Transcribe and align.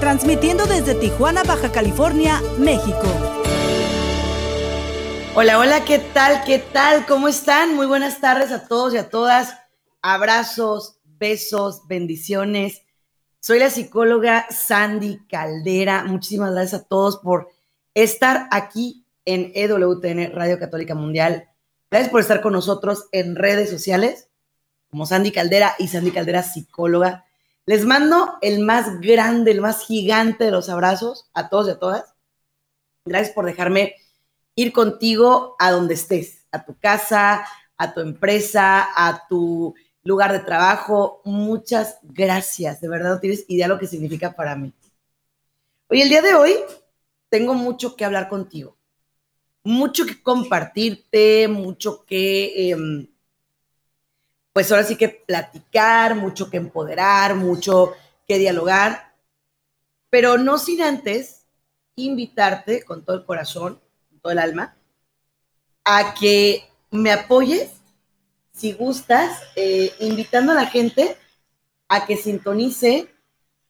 transmitiendo 0.00 0.66
desde 0.66 0.94
Tijuana, 0.94 1.42
Baja 1.44 1.72
California, 1.72 2.40
México. 2.58 3.02
Hola, 5.34 5.58
hola, 5.58 5.84
¿qué 5.84 5.98
tal? 5.98 6.42
¿Qué 6.44 6.58
tal? 6.58 7.06
¿Cómo 7.06 7.28
están? 7.28 7.74
Muy 7.74 7.86
buenas 7.86 8.20
tardes 8.20 8.52
a 8.52 8.66
todos 8.66 8.94
y 8.94 8.96
a 8.96 9.10
todas. 9.10 9.54
Abrazos, 10.02 10.98
besos, 11.04 11.86
bendiciones. 11.88 12.82
Soy 13.40 13.58
la 13.58 13.70
psicóloga 13.70 14.46
Sandy 14.50 15.20
Caldera. 15.28 16.04
Muchísimas 16.04 16.52
gracias 16.52 16.82
a 16.82 16.84
todos 16.84 17.18
por 17.18 17.50
estar 17.94 18.48
aquí 18.50 19.06
en 19.24 19.52
EWTN 19.54 20.32
Radio 20.32 20.58
Católica 20.58 20.94
Mundial. 20.94 21.48
Gracias 21.90 22.10
por 22.10 22.20
estar 22.20 22.40
con 22.40 22.52
nosotros 22.54 23.06
en 23.12 23.36
redes 23.36 23.68
sociales 23.70 24.28
como 24.90 25.04
Sandy 25.04 25.32
Caldera 25.32 25.74
y 25.78 25.88
Sandy 25.88 26.10
Caldera 26.10 26.42
Psicóloga. 26.42 27.25
Les 27.66 27.84
mando 27.84 28.38
el 28.42 28.60
más 28.60 29.00
grande, 29.00 29.50
el 29.50 29.60
más 29.60 29.84
gigante 29.84 30.44
de 30.44 30.52
los 30.52 30.68
abrazos 30.68 31.28
a 31.34 31.48
todos 31.48 31.66
y 31.66 31.70
a 31.72 31.78
todas. 31.80 32.14
Gracias 33.04 33.34
por 33.34 33.44
dejarme 33.44 33.96
ir 34.54 34.72
contigo 34.72 35.56
a 35.58 35.72
donde 35.72 35.94
estés, 35.94 36.46
a 36.52 36.64
tu 36.64 36.78
casa, 36.78 37.44
a 37.76 37.92
tu 37.92 38.00
empresa, 38.00 38.86
a 38.96 39.26
tu 39.28 39.74
lugar 40.04 40.32
de 40.32 40.38
trabajo. 40.38 41.20
Muchas 41.24 41.98
gracias, 42.02 42.80
de 42.80 42.88
verdad 42.88 43.14
no 43.14 43.20
tienes 43.20 43.44
idea 43.48 43.66
lo 43.66 43.80
que 43.80 43.88
significa 43.88 44.36
para 44.36 44.54
mí. 44.54 44.72
Hoy, 45.88 46.02
el 46.02 46.08
día 46.08 46.22
de 46.22 46.34
hoy, 46.34 46.54
tengo 47.28 47.54
mucho 47.54 47.96
que 47.96 48.04
hablar 48.04 48.28
contigo, 48.28 48.76
mucho 49.64 50.06
que 50.06 50.22
compartirte, 50.22 51.48
mucho 51.48 52.04
que, 52.04 52.70
em, 52.70 53.08
pues 54.56 54.72
ahora 54.72 54.84
sí 54.84 54.96
que 54.96 55.10
platicar, 55.10 56.14
mucho 56.14 56.48
que 56.48 56.56
empoderar, 56.56 57.34
mucho 57.34 57.92
que 58.26 58.38
dialogar, 58.38 59.12
pero 60.08 60.38
no 60.38 60.56
sin 60.56 60.80
antes 60.80 61.44
invitarte 61.94 62.82
con 62.82 63.04
todo 63.04 63.16
el 63.16 63.26
corazón 63.26 63.78
el 64.24 64.38
alma, 64.38 64.74
a 65.84 66.14
que 66.14 66.70
me 66.90 67.12
apoyes, 67.12 67.70
si 68.50 68.72
gustas, 68.72 69.42
eh, 69.56 69.92
invitando 70.00 70.52
a 70.52 70.54
la 70.54 70.64
gente 70.64 71.18
a 71.88 72.06
que 72.06 72.16
sintonice 72.16 73.14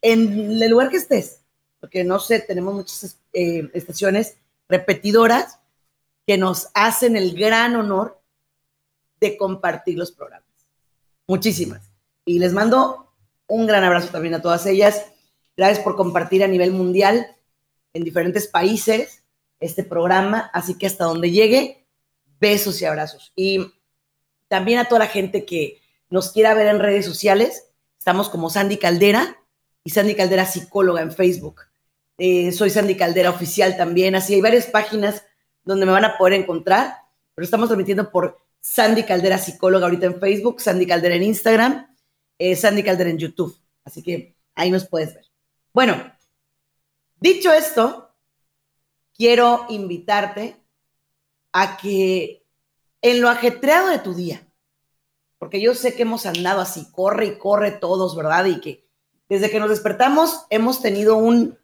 en 0.02 0.62
el 0.62 0.70
lugar 0.70 0.90
que 0.90 0.98
estés, 0.98 1.40
porque 1.80 2.04
no 2.04 2.20
sé, 2.20 2.38
tenemos 2.38 2.74
muchas 2.74 3.18
eh, 3.32 3.68
estaciones 3.74 4.36
repetidoras 4.68 5.58
que 6.28 6.38
nos 6.38 6.68
hacen 6.74 7.16
el 7.16 7.36
gran 7.36 7.74
honor 7.74 8.22
de 9.18 9.36
compartir 9.36 9.98
los 9.98 10.12
programas. 10.12 10.45
Muchísimas. 11.26 11.92
Y 12.24 12.38
les 12.38 12.52
mando 12.52 13.12
un 13.46 13.66
gran 13.66 13.84
abrazo 13.84 14.08
también 14.08 14.34
a 14.34 14.42
todas 14.42 14.66
ellas. 14.66 15.12
Gracias 15.56 15.80
por 15.80 15.96
compartir 15.96 16.44
a 16.44 16.48
nivel 16.48 16.72
mundial 16.72 17.36
en 17.92 18.04
diferentes 18.04 18.46
países 18.46 19.22
este 19.60 19.84
programa, 19.84 20.50
así 20.52 20.76
que 20.76 20.86
hasta 20.86 21.04
donde 21.04 21.30
llegue, 21.30 21.86
besos 22.38 22.80
y 22.82 22.84
abrazos. 22.84 23.32
Y 23.34 23.72
también 24.48 24.78
a 24.78 24.84
toda 24.86 25.00
la 25.00 25.06
gente 25.06 25.44
que 25.46 25.80
nos 26.10 26.30
quiera 26.32 26.54
ver 26.54 26.68
en 26.68 26.78
redes 26.78 27.06
sociales, 27.06 27.70
estamos 27.98 28.28
como 28.28 28.50
Sandy 28.50 28.76
Caldera 28.76 29.38
y 29.82 29.90
Sandy 29.90 30.14
Caldera 30.14 30.44
Psicóloga 30.44 31.00
en 31.00 31.12
Facebook. 31.12 31.62
Eh, 32.18 32.52
soy 32.52 32.70
Sandy 32.70 32.96
Caldera 32.96 33.30
Oficial 33.30 33.76
también, 33.76 34.14
así 34.14 34.34
hay 34.34 34.40
varias 34.40 34.66
páginas 34.66 35.24
donde 35.64 35.86
me 35.86 35.92
van 35.92 36.04
a 36.04 36.16
poder 36.16 36.34
encontrar, 36.34 36.94
pero 37.34 37.44
estamos 37.44 37.68
transmitiendo 37.68 38.10
por 38.10 38.38
Sandy 38.68 39.04
Caldera 39.04 39.38
Psicóloga 39.38 39.86
ahorita 39.86 40.06
en 40.06 40.18
Facebook, 40.18 40.60
Sandy 40.60 40.88
Caldera 40.88 41.14
en 41.14 41.22
Instagram, 41.22 41.96
eh, 42.36 42.56
Sandy 42.56 42.82
Caldera 42.82 43.10
en 43.10 43.16
YouTube, 43.16 43.56
así 43.84 44.02
que 44.02 44.36
ahí 44.56 44.72
nos 44.72 44.88
puedes 44.88 45.14
ver. 45.14 45.24
Bueno, 45.72 46.12
dicho 47.20 47.52
esto, 47.52 48.12
quiero 49.16 49.66
invitarte 49.68 50.60
a 51.52 51.76
que 51.76 52.44
en 53.02 53.20
lo 53.20 53.28
ajetreado 53.28 53.86
de 53.86 54.00
tu 54.00 54.14
día, 54.14 54.44
porque 55.38 55.60
yo 55.60 55.72
sé 55.76 55.94
que 55.94 56.02
hemos 56.02 56.26
andado 56.26 56.60
así, 56.60 56.90
corre 56.90 57.26
y 57.26 57.38
corre 57.38 57.70
todos, 57.70 58.16
¿verdad? 58.16 58.46
Y 58.46 58.60
que 58.60 58.84
desde 59.28 59.48
que 59.48 59.60
nos 59.60 59.70
despertamos 59.70 60.44
hemos 60.50 60.82
tenido 60.82 61.14
un 61.14 61.56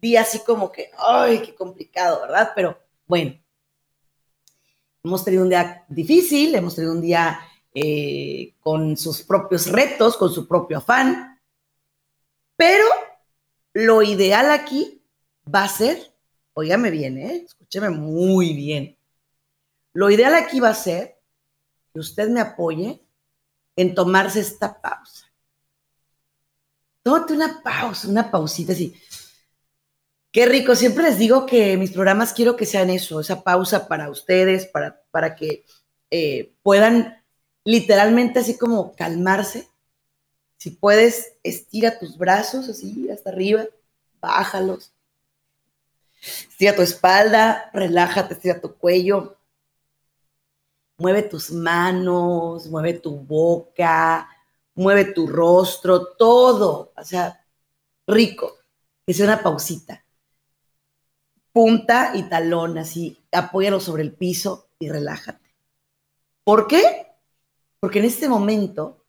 día 0.00 0.22
así 0.22 0.40
como 0.40 0.72
que, 0.72 0.90
ay, 0.98 1.42
qué 1.42 1.54
complicado, 1.54 2.22
¿verdad? 2.22 2.50
Pero 2.56 2.76
bueno, 3.06 3.39
hemos 5.02 5.24
tenido 5.24 5.42
un 5.42 5.50
día 5.50 5.84
difícil, 5.88 6.54
hemos 6.54 6.74
tenido 6.74 6.92
un 6.92 7.00
día 7.00 7.40
eh, 7.74 8.54
con 8.60 8.96
sus 8.96 9.22
propios 9.22 9.66
retos, 9.70 10.16
con 10.16 10.32
su 10.32 10.46
propio 10.46 10.78
afán, 10.78 11.40
pero 12.56 12.84
lo 13.72 14.02
ideal 14.02 14.50
aquí 14.50 15.02
va 15.52 15.64
a 15.64 15.68
ser 15.68 16.10
Óigame 16.60 16.90
bien, 16.90 17.16
¿eh? 17.18 17.44
escúcheme 17.46 17.90
muy 17.90 18.52
bien. 18.52 18.98
Lo 19.92 20.10
ideal 20.10 20.34
aquí 20.34 20.60
va 20.60 20.70
a 20.70 20.74
ser 20.74 21.18
que 21.92 22.00
usted 22.00 22.28
me 22.28 22.40
apoye 22.40 23.02
en 23.76 23.94
tomarse 23.94 24.40
esta 24.40 24.80
pausa. 24.80 25.26
Tómate 27.02 27.32
una 27.32 27.62
pausa, 27.62 28.08
una 28.08 28.30
pausita 28.30 28.72
así. 28.72 28.94
Qué 30.32 30.46
rico, 30.46 30.76
siempre 30.76 31.04
les 31.04 31.18
digo 31.18 31.46
que 31.46 31.76
mis 31.76 31.90
programas 31.90 32.32
quiero 32.32 32.56
que 32.56 32.66
sean 32.66 32.90
eso, 32.90 33.20
esa 33.20 33.42
pausa 33.42 33.88
para 33.88 34.10
ustedes, 34.10 34.66
para, 34.66 35.02
para 35.10 35.34
que 35.34 35.64
eh, 36.10 36.54
puedan 36.62 37.22
literalmente 37.64 38.38
así 38.38 38.56
como 38.56 38.94
calmarse. 38.94 39.68
Si 40.56 40.70
puedes, 40.70 41.32
estira 41.42 41.98
tus 41.98 42.16
brazos 42.16 42.68
así 42.68 43.10
hasta 43.10 43.30
arriba, 43.30 43.64
bájalos, 44.20 44.92
Estira 46.20 46.76
tu 46.76 46.82
espalda, 46.82 47.70
relájate, 47.72 48.34
estira 48.34 48.60
tu 48.60 48.76
cuello. 48.76 49.38
Mueve 50.98 51.22
tus 51.22 51.50
manos, 51.50 52.66
mueve 52.68 52.94
tu 52.94 53.16
boca, 53.16 54.28
mueve 54.74 55.06
tu 55.06 55.26
rostro, 55.26 56.08
todo. 56.18 56.92
O 56.94 57.04
sea, 57.04 57.42
rico. 58.06 58.58
Que 59.06 59.14
sea 59.14 59.24
una 59.24 59.42
pausita. 59.42 59.99
Punta 61.52 62.12
y 62.14 62.24
talón, 62.24 62.78
así. 62.78 63.18
Apóyalo 63.32 63.80
sobre 63.80 64.02
el 64.02 64.12
piso 64.12 64.68
y 64.78 64.88
relájate. 64.88 65.54
¿Por 66.44 66.66
qué? 66.66 67.06
Porque 67.80 67.98
en 67.98 68.04
este 68.04 68.28
momento 68.28 69.04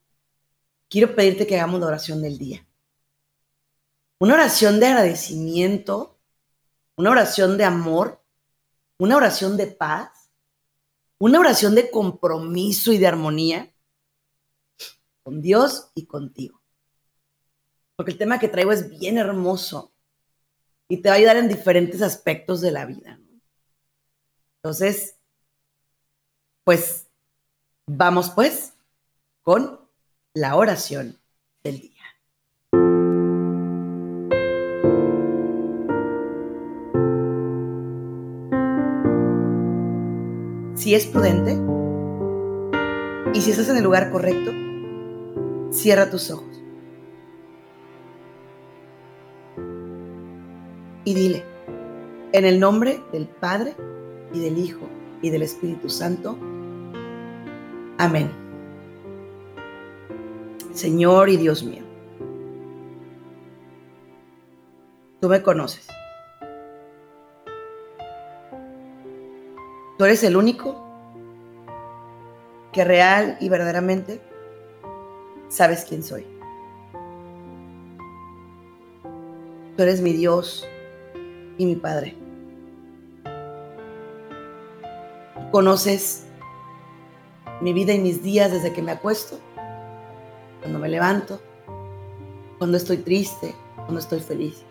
quiero 0.90 1.16
pedirte 1.16 1.46
que 1.46 1.56
hagamos 1.56 1.80
la 1.80 1.88
oración 1.88 2.22
del 2.22 2.38
día. 2.38 2.66
Una 4.20 4.36
oración 4.36 4.80
de 4.80 4.88
agradecimiento 4.88 6.12
una 7.02 7.10
oración 7.10 7.58
de 7.58 7.64
amor, 7.64 8.24
una 9.00 9.18
oración 9.18 9.58
de 9.58 9.66
paz, 9.66 10.30
una 11.18 11.40
oración 11.40 11.74
de 11.74 11.90
compromiso 11.90 12.92
y 12.92 13.00
de 13.00 13.08
armonía 13.08 13.74
con 15.24 15.42
Dios 15.42 15.90
y 15.96 16.06
contigo. 16.06 16.62
Porque 17.96 18.12
el 18.12 18.20
tema 18.20 18.38
que 18.38 18.50
traigo 18.50 18.72
es 18.72 18.88
bien 19.00 19.18
hermoso 19.18 19.91
y 20.92 20.98
te 20.98 21.08
va 21.08 21.16
a 21.16 21.18
ayudar 21.20 21.38
en 21.38 21.48
diferentes 21.48 22.02
aspectos 22.02 22.60
de 22.60 22.70
la 22.70 22.86
vida. 22.86 23.18
Entonces, 24.58 25.16
pues 26.66 27.08
vamos 27.88 28.32
pues 28.32 28.74
con 29.42 29.80
la 30.34 30.58
oración 30.58 31.18
del 31.64 31.80
día. 31.80 31.92
si 40.76 40.96
es 40.96 41.06
prudente 41.06 41.52
y 43.36 43.42
si 43.42 43.52
estás 43.52 43.70
en 43.70 43.78
el 43.78 43.84
lugar 43.84 44.10
correcto, 44.10 44.52
cierra 45.72 46.10
tus 46.10 46.32
ojos. 46.32 46.61
y 51.04 51.14
dile, 51.14 51.44
en 52.34 52.46
el 52.46 52.60
nombre 52.60 53.02
del 53.12 53.28
Padre 53.28 53.76
y 54.34 54.40
del 54.40 54.58
Hijo 54.58 54.88
y 55.22 55.30
del 55.30 55.42
Espíritu 55.42 55.90
Santo. 55.90 56.38
Amén. 57.98 58.32
Señor 60.74 61.30
y 61.30 61.38
Dios 61.38 61.64
mío, 61.64 61.84
tú 65.20 65.28
me 65.28 65.42
conoces. 65.42 65.88
Tú 69.98 70.06
eres 70.06 70.24
el 70.24 70.36
único 70.36 70.84
que 72.72 72.84
real 72.86 73.38
y 73.40 73.50
verdaderamente 73.50 74.22
sabes 75.50 75.86
quién 75.86 76.02
soy. 76.02 76.26
Tú 79.76 79.84
eres 79.84 80.02
mi 80.02 80.14
Dios, 80.14 80.68
y 81.58 81.66
mi 81.66 81.76
Padre. 81.76 82.16
Conoces 85.52 86.26
mi 87.62 87.74
vida 87.74 87.94
y 87.94 88.00
mis 88.00 88.24
días 88.24 88.52
desde 88.52 88.74
que 88.74 88.82
me 88.82 88.92
acuesto, 88.92 89.40
cuando 90.62 90.80
me 90.80 90.90
levanto, 90.90 91.42
cuando 92.58 92.78
estoy 92.78 92.98
triste, 92.98 93.54
cuando 93.76 94.00
estoy 94.00 94.20
feliz, 94.20 94.64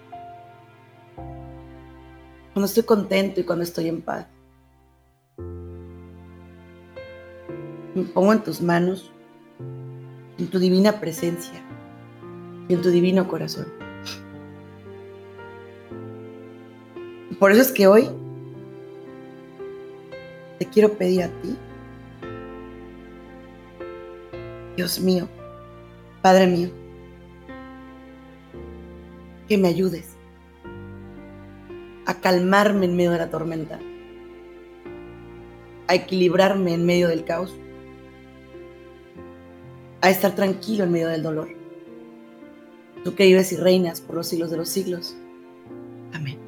cuando 2.53 2.67
estoy 2.67 2.83
contento 2.83 3.41
y 3.41 3.45
cuando 3.45 3.65
estoy 3.65 3.89
en 3.89 4.03
paz. 4.03 4.27
Me 7.95 8.05
pongo 8.15 8.33
en 8.33 8.43
tus 8.43 8.61
manos, 8.61 9.13
en 10.39 10.49
tu 10.49 10.59
divina 10.59 11.01
presencia 11.01 11.61
y 12.69 12.75
en 12.75 12.83
tu 12.83 12.91
divino 12.91 13.29
corazón. 13.29 13.80
Por 17.41 17.53
eso 17.53 17.63
es 17.63 17.73
que 17.73 17.87
hoy 17.87 18.07
te 20.59 20.67
quiero 20.67 20.93
pedir 20.93 21.23
a 21.23 21.29
ti, 21.29 21.57
Dios 24.77 25.01
mío, 25.01 25.27
Padre 26.21 26.47
mío, 26.47 26.69
que 29.49 29.57
me 29.57 29.69
ayudes 29.69 30.17
a 32.05 32.21
calmarme 32.21 32.85
en 32.85 32.95
medio 32.95 33.13
de 33.13 33.19
la 33.19 33.31
tormenta, 33.31 33.81
a 35.89 35.95
equilibrarme 35.95 36.75
en 36.75 36.85
medio 36.85 37.09
del 37.09 37.25
caos, 37.25 37.57
a 40.03 40.11
estar 40.11 40.35
tranquilo 40.35 40.85
en 40.85 40.93
medio 40.93 41.09
del 41.09 41.23
dolor. 41.23 41.49
Tú 43.03 43.15
que 43.15 43.25
vives 43.25 43.51
y 43.53 43.57
reinas 43.57 44.03
por 44.03 44.17
los 44.17 44.27
siglos 44.27 44.51
de 44.51 44.59
los 44.59 44.69
siglos. 44.69 45.17
Amén. 46.13 46.40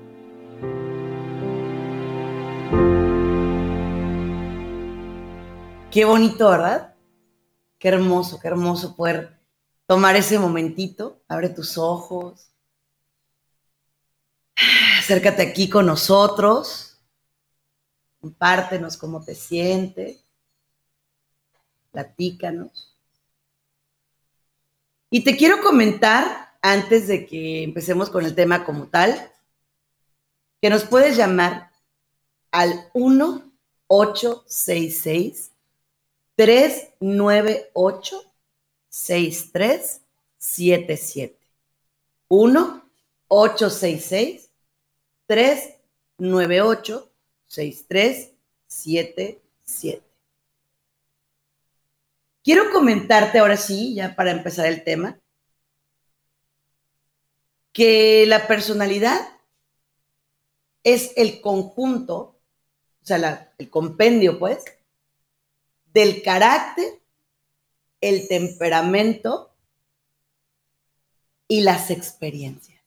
Qué 5.92 6.04
bonito, 6.06 6.48
¿verdad? 6.48 6.96
Qué 7.78 7.88
hermoso, 7.88 8.40
qué 8.40 8.48
hermoso 8.48 8.96
poder 8.96 9.38
tomar 9.86 10.16
ese 10.16 10.38
momentito. 10.38 11.22
Abre 11.28 11.50
tus 11.50 11.76
ojos. 11.76 12.48
Acércate 14.98 15.42
aquí 15.42 15.68
con 15.68 15.84
nosotros. 15.84 16.98
Compártenos 18.22 18.96
cómo 18.96 19.22
te 19.22 19.34
sientes. 19.34 20.24
Platícanos. 21.90 22.96
Y 25.10 25.24
te 25.24 25.36
quiero 25.36 25.60
comentar, 25.60 26.56
antes 26.62 27.06
de 27.06 27.26
que 27.26 27.64
empecemos 27.64 28.08
con 28.08 28.24
el 28.24 28.34
tema 28.34 28.64
como 28.64 28.88
tal, 28.88 29.30
que 30.62 30.70
nos 30.70 30.84
puedes 30.84 31.18
llamar 31.18 31.70
al 32.50 32.90
1866 32.94 35.51
398 36.37 38.32
6377. 38.88 41.38
1 42.29 42.90
866 43.29 44.50
398 45.26 47.11
6377. 47.46 50.02
Quiero 52.44 52.73
comentarte 52.73 53.38
ahora 53.38 53.56
sí, 53.56 53.94
ya 53.94 54.17
para 54.17 54.32
empezar 54.32 54.67
el 54.67 54.82
tema, 54.82 55.20
que 57.73 58.26
la 58.26 58.49
personalidad 58.49 59.20
es 60.82 61.12
el 61.17 61.40
conjunto, 61.40 62.37
o 63.02 63.05
sea, 63.05 63.52
el 63.58 63.70
compendio, 63.70 64.38
pues, 64.38 64.64
del 65.92 66.22
carácter, 66.22 67.00
el 68.00 68.28
temperamento 68.28 69.54
y 71.48 71.60
las 71.60 71.90
experiencias. 71.90 72.80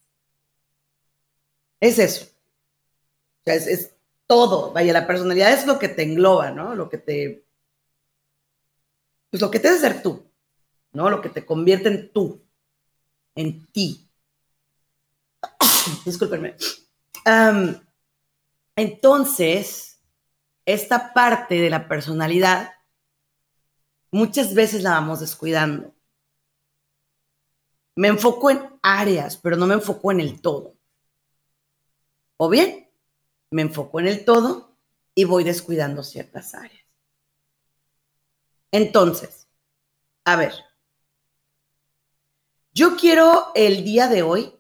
Es 1.79 1.99
eso. 1.99 2.25
O 2.25 3.43
sea, 3.45 3.55
es, 3.55 3.91
todo. 4.27 4.73
Vaya, 4.73 4.91
la 4.91 5.05
personalidad 5.05 5.53
es 5.53 5.67
lo 5.67 5.77
que 5.77 5.87
te 5.87 6.01
engloba, 6.01 6.49
¿no? 6.49 6.73
Lo 6.73 6.89
que 6.89 6.97
te. 6.97 7.45
Pues 9.29 9.41
lo 9.41 9.51
que 9.51 9.59
te 9.59 9.67
hace 9.67 9.81
ser 9.81 10.01
tú, 10.01 10.25
¿no? 10.93 11.09
Lo 11.09 11.21
que 11.21 11.29
te 11.29 11.45
convierte 11.45 11.89
en 11.89 12.11
tú, 12.11 12.41
en 13.35 13.67
ti. 13.67 14.09
Discúlpenme. 16.05 16.55
Entonces, 18.75 19.99
esta 20.65 21.13
parte 21.13 21.55
de 21.55 21.69
la 21.69 21.87
personalidad 21.87 22.74
muchas 24.11 24.53
veces 24.53 24.83
la 24.83 24.91
vamos 24.91 25.19
descuidando. 25.19 25.93
Me 27.95 28.09
enfoco 28.09 28.49
en 28.49 28.61
áreas, 28.81 29.37
pero 29.37 29.55
no 29.55 29.67
me 29.67 29.75
enfoco 29.75 30.11
en 30.11 30.19
el 30.19 30.41
todo. 30.41 30.75
O 32.37 32.49
bien, 32.49 32.89
me 33.51 33.61
enfoco 33.61 33.99
en 33.99 34.07
el 34.07 34.25
todo 34.25 34.77
y 35.13 35.23
voy 35.23 35.43
descuidando 35.43 36.03
ciertas 36.03 36.53
áreas. 36.53 36.85
Entonces, 38.71 39.47
a 40.25 40.35
ver, 40.35 40.53
yo 42.73 42.97
quiero 42.97 43.51
el 43.55 43.85
día 43.85 44.09
de 44.09 44.21
hoy 44.21 44.59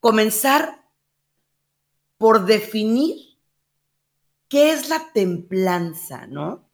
comenzar 0.00 0.90
por 2.16 2.46
definir 2.46 3.38
qué 4.48 4.72
es 4.72 4.88
la 4.88 5.12
templanza, 5.12 6.26
¿no? 6.26 6.67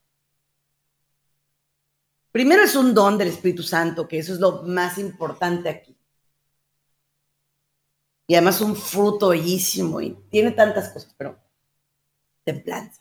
Primero 2.35 2.65
es 2.65 2.75
un 2.75 2.93
don 2.93 3.17
del 3.17 3.29
Espíritu 3.29 3.63
Santo, 3.63 4.09
que 4.09 4.19
eso 4.19 4.35
es 4.35 4.41
lo 4.41 4.65
más 4.65 4.99
importante 4.99 5.69
aquí. 5.69 5.97
Y 8.27 8.35
además 8.35 8.61
un 8.61 8.75
fruto 8.75 9.29
bellísimo 9.29 10.01
y 10.01 10.19
tiene 10.33 10.51
tantas 10.51 10.89
cosas, 10.89 11.15
pero 11.17 11.39
templanza. 12.43 13.01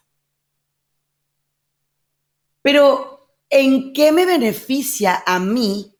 Pero, 2.61 3.35
¿en 3.49 3.91
qué 3.91 4.11
me 4.11 4.27
beneficia 4.27 5.23
a 5.25 5.39
mí 5.39 5.97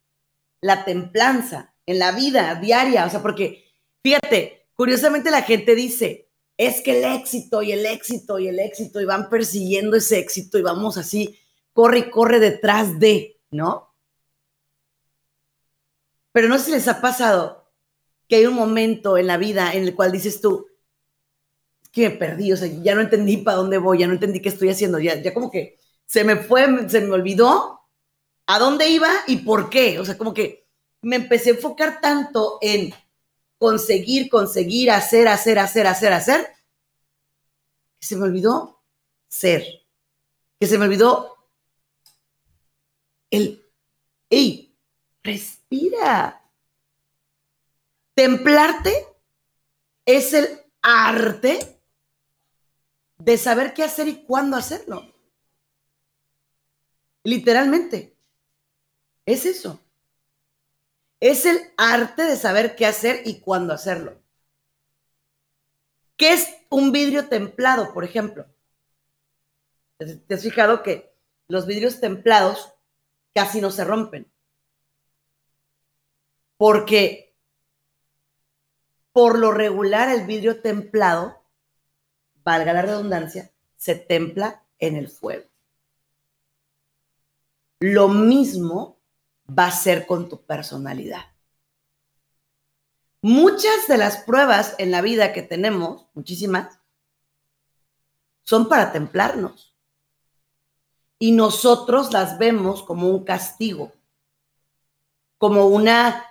la 0.61 0.85
templanza 0.85 1.73
en 1.87 1.97
la 1.97 2.11
vida 2.11 2.53
diaria? 2.53 3.03
O 3.03 3.09
sea, 3.09 3.23
porque, 3.23 3.65
fíjate, 4.03 4.67
curiosamente 4.75 5.31
la 5.31 5.41
gente 5.41 5.73
dice, 5.73 6.29
es 6.55 6.81
que 6.81 6.99
el 6.99 7.19
éxito 7.19 7.63
y 7.63 7.71
el 7.71 7.83
éxito 7.87 8.37
y 8.37 8.47
el 8.49 8.59
éxito 8.59 9.01
y 9.01 9.05
van 9.05 9.27
persiguiendo 9.27 9.97
ese 9.97 10.19
éxito 10.19 10.59
y 10.59 10.61
vamos 10.61 10.97
así, 10.97 11.39
corre 11.73 11.99
y 11.99 12.09
corre 12.09 12.39
detrás 12.39 12.99
de, 12.99 13.39
¿no? 13.51 13.93
Pero 16.31 16.47
no 16.47 16.57
sé 16.57 16.65
si 16.65 16.71
les 16.71 16.87
ha 16.87 17.01
pasado 17.01 17.71
que 18.27 18.37
hay 18.37 18.45
un 18.45 18.55
momento 18.55 19.17
en 19.17 19.27
la 19.27 19.37
vida 19.37 19.73
en 19.73 19.83
el 19.83 19.95
cual 19.95 20.11
dices 20.11 20.41
tú, 20.41 20.67
que 21.91 22.09
me 22.09 22.15
perdí, 22.15 22.51
o 22.51 22.57
sea, 22.57 22.67
ya 22.67 22.95
no 22.95 23.01
entendí 23.01 23.37
para 23.37 23.57
dónde 23.57 23.77
voy, 23.77 23.99
ya 23.99 24.07
no 24.07 24.13
entendí 24.13 24.41
qué 24.41 24.49
estoy 24.49 24.69
haciendo, 24.69 24.99
ya, 24.99 25.21
ya 25.21 25.33
como 25.33 25.51
que 25.51 25.77
se 26.05 26.23
me 26.23 26.37
fue, 26.37 26.89
se 26.89 27.01
me 27.01 27.13
olvidó 27.13 27.81
a 28.47 28.59
dónde 28.59 28.89
iba 28.89 29.09
y 29.27 29.37
por 29.37 29.69
qué, 29.69 29.99
o 29.99 30.05
sea, 30.05 30.17
como 30.17 30.33
que 30.33 30.67
me 31.01 31.17
empecé 31.17 31.51
a 31.51 31.53
enfocar 31.53 32.01
tanto 32.01 32.57
en 32.61 32.93
conseguir, 33.59 34.29
conseguir, 34.29 34.89
hacer, 34.89 35.27
hacer, 35.27 35.59
hacer, 35.59 35.85
hacer, 35.85 36.13
hacer, 36.13 36.47
que 37.99 38.07
se 38.07 38.15
me 38.15 38.23
olvidó 38.23 38.81
ser, 39.27 39.63
que 40.59 40.65
se 40.65 40.77
me 40.77 40.85
olvidó 40.85 41.32
el, 43.33 43.65
hey, 44.29 44.77
respira. 45.23 46.47
Templarte 48.13 48.93
es 50.05 50.33
el 50.35 50.47
arte 50.83 51.81
de 53.17 53.37
saber 53.39 53.73
qué 53.73 53.83
hacer 53.83 54.07
y 54.07 54.23
cuándo 54.23 54.55
hacerlo. 54.55 55.11
Literalmente. 57.23 58.15
Es 59.25 59.47
eso. 59.47 59.79
Es 61.19 61.47
el 61.47 61.57
arte 61.77 62.23
de 62.23 62.35
saber 62.35 62.75
qué 62.75 62.85
hacer 62.85 63.23
y 63.25 63.39
cuándo 63.39 63.73
hacerlo. 63.73 64.21
¿Qué 66.17 66.33
es 66.33 66.49
un 66.69 66.91
vidrio 66.91 67.29
templado, 67.29 67.93
por 67.95 68.03
ejemplo? 68.03 68.45
¿Te 69.97 70.35
has 70.35 70.43
fijado 70.43 70.83
que 70.83 71.15
los 71.47 71.65
vidrios 71.65 71.99
templados 71.99 72.73
casi 73.33 73.61
no 73.61 73.71
se 73.71 73.83
rompen? 73.83 74.31
Porque 76.57 77.35
por 79.11 79.37
lo 79.37 79.51
regular 79.51 80.09
el 80.09 80.25
vidrio 80.25 80.61
templado, 80.61 81.43
valga 82.43 82.73
la 82.73 82.81
redundancia, 82.81 83.51
se 83.77 83.95
templa 83.95 84.65
en 84.79 84.95
el 84.95 85.07
fuego. 85.07 85.45
Lo 87.79 88.07
mismo 88.07 88.99
va 89.47 89.67
a 89.67 89.71
ser 89.71 90.05
con 90.07 90.29
tu 90.29 90.45
personalidad. 90.45 91.33
Muchas 93.21 93.87
de 93.87 93.97
las 93.97 94.17
pruebas 94.17 94.75
en 94.79 94.91
la 94.91 95.01
vida 95.01 95.31
que 95.31 95.43
tenemos, 95.43 96.07
muchísimas, 96.13 96.79
son 98.43 98.67
para 98.67 98.91
templarnos. 98.91 99.72
Y 101.23 101.31
nosotros 101.31 102.11
las 102.11 102.37
vemos 102.37 102.83
como 102.83 103.07
un 103.07 103.23
castigo, 103.23 103.93
como 105.37 105.67
una 105.67 106.25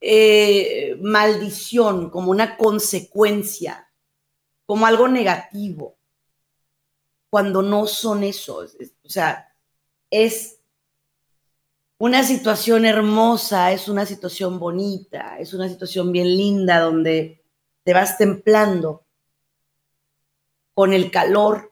eh, 0.00 0.98
maldición, 1.00 2.10
como 2.10 2.32
una 2.32 2.56
consecuencia, 2.56 3.88
como 4.66 4.84
algo 4.84 5.06
negativo, 5.06 5.94
cuando 7.30 7.62
no 7.62 7.86
son 7.86 8.24
eso. 8.24 8.66
O 9.04 9.08
sea, 9.08 9.54
es 10.10 10.58
una 11.98 12.24
situación 12.24 12.84
hermosa, 12.84 13.70
es 13.70 13.86
una 13.86 14.06
situación 14.06 14.58
bonita, 14.58 15.38
es 15.38 15.54
una 15.54 15.68
situación 15.68 16.10
bien 16.10 16.36
linda 16.36 16.80
donde 16.80 17.44
te 17.84 17.94
vas 17.94 18.18
templando 18.18 19.04
con 20.74 20.92
el 20.92 21.12
calor 21.12 21.71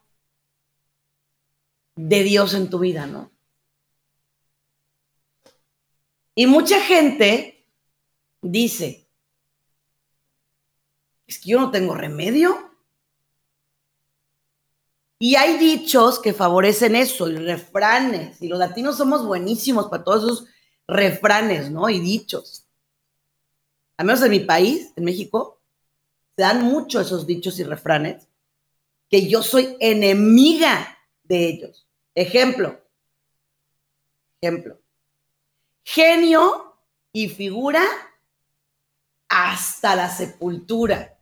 de 2.08 2.22
Dios 2.22 2.54
en 2.54 2.70
tu 2.70 2.78
vida, 2.78 3.06
¿no? 3.06 3.30
Y 6.34 6.46
mucha 6.46 6.80
gente 6.80 7.66
dice, 8.40 9.06
es 11.26 11.38
que 11.38 11.50
yo 11.50 11.60
no 11.60 11.70
tengo 11.70 11.94
remedio. 11.94 12.70
Y 15.18 15.34
hay 15.34 15.58
dichos 15.58 16.18
que 16.18 16.32
favorecen 16.32 16.96
eso, 16.96 17.28
y 17.28 17.36
refranes, 17.36 18.40
y 18.40 18.48
los 18.48 18.58
latinos 18.58 18.96
somos 18.96 19.26
buenísimos 19.26 19.88
para 19.88 20.02
todos 20.02 20.24
esos 20.24 20.46
refranes, 20.88 21.70
¿no? 21.70 21.90
Y 21.90 22.00
dichos. 22.00 22.66
Al 23.98 24.06
menos 24.06 24.22
en 24.22 24.30
mi 24.30 24.40
país, 24.40 24.94
en 24.96 25.04
México, 25.04 25.60
se 26.34 26.42
dan 26.42 26.64
mucho 26.64 27.02
esos 27.02 27.26
dichos 27.26 27.58
y 27.58 27.64
refranes 27.64 28.26
que 29.10 29.28
yo 29.28 29.42
soy 29.42 29.76
enemiga 29.80 30.96
de 31.24 31.48
ellos. 31.48 31.89
Ejemplo, 32.14 32.80
ejemplo, 34.40 34.80
genio 35.84 36.76
y 37.12 37.28
figura 37.28 37.82
hasta 39.28 39.94
la 39.94 40.08
sepultura. 40.08 41.18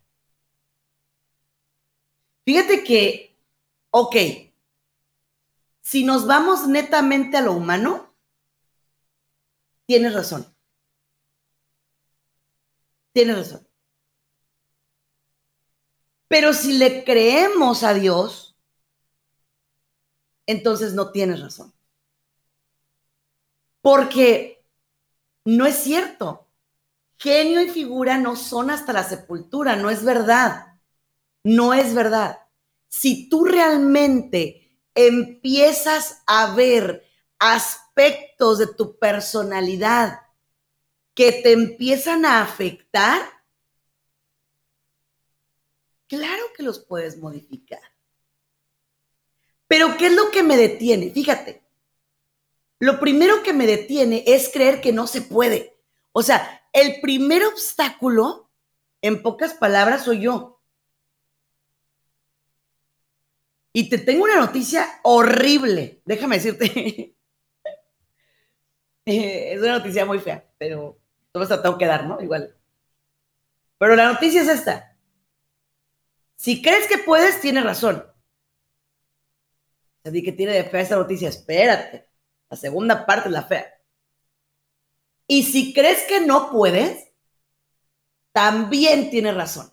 Fíjate 2.44 2.82
que, 2.82 3.36
ok, 3.90 4.16
si 5.82 6.04
nos 6.04 6.26
vamos 6.26 6.66
netamente 6.66 7.36
a 7.36 7.42
lo 7.42 7.52
humano, 7.52 8.14
tienes 9.86 10.14
razón. 10.14 10.54
Tienes 13.12 13.36
razón. 13.36 13.68
Pero 16.28 16.52
si 16.52 16.78
le 16.78 17.04
creemos 17.04 17.82
a 17.82 17.94
Dios, 17.94 18.47
entonces 20.48 20.94
no 20.94 21.12
tienes 21.12 21.40
razón. 21.40 21.72
Porque 23.80 24.66
no 25.44 25.66
es 25.66 25.76
cierto. 25.76 26.48
Genio 27.18 27.62
y 27.62 27.68
figura 27.68 28.18
no 28.18 28.34
son 28.34 28.70
hasta 28.70 28.92
la 28.92 29.04
sepultura, 29.04 29.76
no 29.76 29.90
es 29.90 30.02
verdad. 30.02 30.78
No 31.44 31.74
es 31.74 31.94
verdad. 31.94 32.38
Si 32.88 33.28
tú 33.28 33.44
realmente 33.44 34.80
empiezas 34.94 36.22
a 36.26 36.54
ver 36.54 37.04
aspectos 37.38 38.58
de 38.58 38.66
tu 38.68 38.98
personalidad 38.98 40.20
que 41.14 41.32
te 41.32 41.52
empiezan 41.52 42.24
a 42.24 42.42
afectar, 42.42 43.20
Claro 46.08 46.42
que 46.56 46.62
los 46.62 46.80
puedes 46.80 47.18
modificar. 47.18 47.87
Pero 49.68 49.96
¿qué 49.98 50.06
es 50.06 50.14
lo 50.14 50.30
que 50.30 50.42
me 50.42 50.56
detiene? 50.56 51.10
Fíjate, 51.10 51.62
lo 52.80 52.98
primero 52.98 53.42
que 53.42 53.52
me 53.52 53.66
detiene 53.66 54.24
es 54.26 54.50
creer 54.52 54.80
que 54.80 54.92
no 54.92 55.06
se 55.06 55.22
puede. 55.22 55.76
O 56.12 56.22
sea, 56.22 56.62
el 56.72 57.00
primer 57.00 57.44
obstáculo, 57.44 58.50
en 59.02 59.22
pocas 59.22 59.54
palabras, 59.54 60.04
soy 60.04 60.22
yo. 60.22 60.60
Y 63.72 63.90
te 63.90 63.98
tengo 63.98 64.24
una 64.24 64.36
noticia 64.36 64.88
horrible, 65.02 66.02
déjame 66.04 66.36
decirte. 66.36 67.14
es 69.04 69.60
una 69.60 69.78
noticia 69.78 70.04
muy 70.06 70.18
fea, 70.18 70.44
pero 70.58 70.98
todo 71.30 71.42
esto 71.42 71.60
tengo 71.60 71.78
que 71.78 71.86
dar, 71.86 72.06
¿no? 72.06 72.20
Igual. 72.20 72.56
Pero 73.78 73.94
la 73.94 74.12
noticia 74.12 74.42
es 74.42 74.48
esta. 74.48 74.96
Si 76.36 76.62
crees 76.62 76.88
que 76.88 76.98
puedes, 76.98 77.40
tienes 77.40 77.64
razón. 77.64 78.04
Así 80.04 80.22
que 80.22 80.32
tiene 80.32 80.52
de 80.52 80.64
fea 80.64 80.80
esta 80.80 80.96
noticia, 80.96 81.28
espérate. 81.28 82.08
La 82.48 82.56
segunda 82.56 83.04
parte 83.04 83.28
es 83.28 83.32
la 83.32 83.42
fea. 83.42 83.74
Y 85.26 85.42
si 85.42 85.74
crees 85.74 86.04
que 86.04 86.20
no 86.20 86.50
puedes, 86.50 87.08
también 88.32 89.10
tienes 89.10 89.34
razón. 89.34 89.72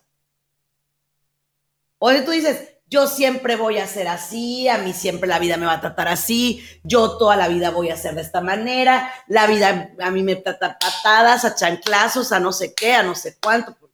O 1.98 2.12
tú 2.22 2.30
dices, 2.30 2.74
yo 2.88 3.06
siempre 3.06 3.56
voy 3.56 3.78
a 3.78 3.86
ser 3.86 4.06
así, 4.08 4.68
a 4.68 4.78
mí 4.78 4.92
siempre 4.92 5.28
la 5.28 5.38
vida 5.38 5.56
me 5.56 5.66
va 5.66 5.74
a 5.74 5.80
tratar 5.80 6.08
así, 6.08 6.62
yo 6.84 7.16
toda 7.16 7.36
la 7.36 7.48
vida 7.48 7.70
voy 7.70 7.88
a 7.88 7.96
ser 7.96 8.14
de 8.14 8.20
esta 8.20 8.42
manera, 8.42 9.10
la 9.28 9.46
vida 9.46 9.94
a 9.98 10.10
mí 10.10 10.22
me 10.22 10.36
trata 10.36 10.78
patadas, 10.78 11.44
a 11.44 11.54
chanclazos, 11.54 12.32
a 12.32 12.38
no 12.38 12.52
sé 12.52 12.74
qué, 12.74 12.92
a 12.94 13.02
no 13.02 13.14
sé 13.14 13.38
cuánto. 13.42 13.74
Pues 13.78 13.90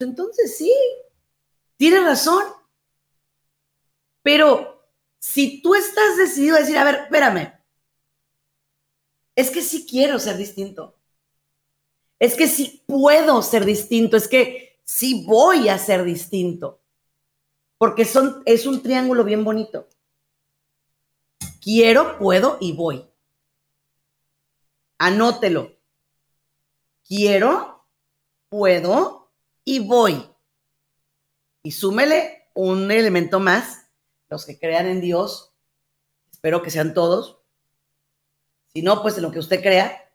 entonces 0.00 0.56
sí, 0.56 0.72
Tienes 1.78 2.04
razón. 2.04 2.44
Pero 4.22 4.77
si 5.18 5.62
tú 5.62 5.74
estás 5.74 6.16
decidido 6.16 6.56
a 6.56 6.60
decir, 6.60 6.78
a 6.78 6.84
ver, 6.84 6.94
espérame, 7.04 7.52
es 9.34 9.50
que 9.50 9.62
sí 9.62 9.86
quiero 9.88 10.18
ser 10.18 10.36
distinto. 10.36 10.96
Es 12.18 12.34
que 12.34 12.48
sí 12.48 12.82
puedo 12.86 13.42
ser 13.42 13.64
distinto. 13.64 14.16
Es 14.16 14.26
que 14.26 14.80
sí 14.84 15.24
voy 15.26 15.68
a 15.68 15.78
ser 15.78 16.04
distinto. 16.04 16.80
Porque 17.78 18.04
son, 18.04 18.42
es 18.44 18.66
un 18.66 18.82
triángulo 18.82 19.22
bien 19.22 19.44
bonito. 19.44 19.88
Quiero, 21.60 22.18
puedo 22.18 22.58
y 22.60 22.72
voy. 22.72 23.08
Anótelo. 24.98 25.76
Quiero, 27.06 27.86
puedo 28.48 29.30
y 29.64 29.78
voy. 29.78 30.28
Y 31.62 31.70
súmele 31.70 32.48
un 32.54 32.90
elemento 32.90 33.38
más, 33.38 33.87
los 34.28 34.44
que 34.44 34.58
crean 34.58 34.86
en 34.86 35.00
Dios, 35.00 35.52
espero 36.30 36.62
que 36.62 36.70
sean 36.70 36.94
todos. 36.94 37.38
Si 38.72 38.82
no, 38.82 39.02
pues 39.02 39.16
en 39.16 39.22
lo 39.22 39.30
que 39.30 39.38
usted 39.38 39.62
crea. 39.62 40.10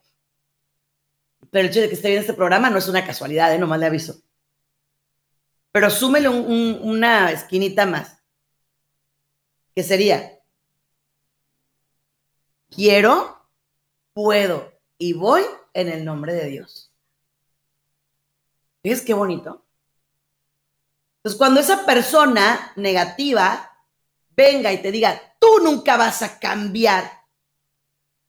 Pero 1.52 1.66
el 1.66 1.72
hecho 1.72 1.82
de 1.82 1.90
que 1.90 1.96
esté 1.96 2.10
viendo 2.10 2.22
este 2.22 2.34
programa 2.34 2.70
no 2.70 2.78
es 2.78 2.88
una 2.88 3.06
casualidad, 3.06 3.54
¿eh? 3.54 3.60
nomás 3.60 3.80
le 3.80 3.86
aviso. 3.88 4.22
Pero 5.72 5.90
súmele 5.90 6.30
una 6.30 7.32
esquinita 7.32 7.86
más, 7.88 8.22
que 9.76 9.82
sería, 9.82 10.40
quiero, 12.70 13.44
puedo 14.14 14.72
y 15.00 15.14
voy 15.14 15.44
en 15.74 15.90
el 15.90 16.06
nombre 16.06 16.34
de 16.34 16.46
Dios. 16.46 16.92
¿Ves 18.84 19.02
qué 19.02 19.14
bonito? 19.14 19.66
Entonces, 21.18 21.38
cuando 21.38 21.60
esa 21.60 21.86
persona 21.86 22.74
negativa 22.76 23.73
venga 24.36 24.72
y 24.72 24.82
te 24.82 24.92
diga, 24.92 25.22
tú 25.40 25.60
nunca 25.62 25.98
vas 25.98 26.22
a 26.22 26.40
cambiar, 26.40 27.10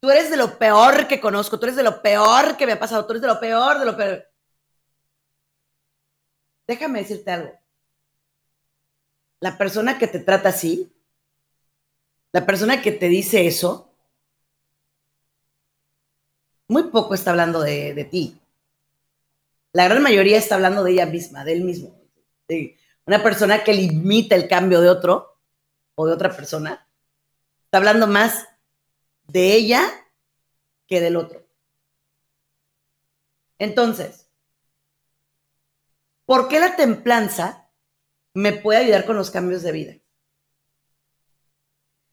tú 0.01 0.11
eres 0.11 0.31
de 0.31 0.37
lo 0.37 0.59
peor 0.59 1.07
que 1.09 1.21
conozco, 1.21 1.59
tú 1.59 1.67
eres 1.67 1.77
de 1.77 1.83
lo 1.83 2.03
peor 2.03 2.57
que 2.57 2.67
me 2.67 2.73
ha 2.73 2.79
pasado, 2.79 3.07
tú 3.07 3.13
eres 3.13 3.23
de 3.23 3.29
lo 3.29 3.41
peor, 3.41 3.79
de 3.79 3.85
lo 3.85 3.97
peor. 3.97 4.29
Déjame 6.67 7.01
decirte 7.01 7.31
algo. 7.31 7.53
La 9.41 9.59
persona 9.59 9.99
que 9.99 10.07
te 10.07 10.21
trata 10.21 10.49
así, 10.49 10.91
la 12.33 12.47
persona 12.47 12.81
que 12.81 12.93
te 12.93 13.09
dice 13.09 13.47
eso, 13.47 13.91
muy 16.69 16.85
poco 16.85 17.15
está 17.15 17.31
hablando 17.31 17.61
de, 17.61 17.95
de 17.95 18.05
ti. 18.05 18.41
La 19.73 19.85
gran 19.85 20.03
mayoría 20.03 20.39
está 20.39 20.55
hablando 20.55 20.83
de 20.83 20.93
ella 20.93 21.07
misma, 21.07 21.45
de 21.45 21.53
él 21.53 21.65
mismo. 21.65 21.95
De, 22.49 22.77
una 23.07 23.23
persona 23.23 23.63
que 23.63 23.75
limita 23.75 24.35
el 24.35 24.49
cambio 24.49 24.81
de 24.81 24.89
otro 24.89 25.34
o 25.95 26.07
de 26.07 26.13
otra 26.13 26.35
persona, 26.35 26.89
está 27.65 27.79
hablando 27.79 28.07
más 28.07 28.47
de 29.25 29.55
ella 29.55 29.83
que 30.87 31.01
del 31.01 31.17
otro. 31.17 31.47
Entonces, 33.59 34.29
¿por 36.25 36.49
qué 36.49 36.61
la 36.61 36.77
templanza 36.77 37.71
me 38.35 38.53
puede 38.53 38.81
ayudar 38.81 39.07
con 39.07 39.17
los 39.17 39.31
cambios 39.31 39.63
de 39.63 39.73
vida? 39.73 39.95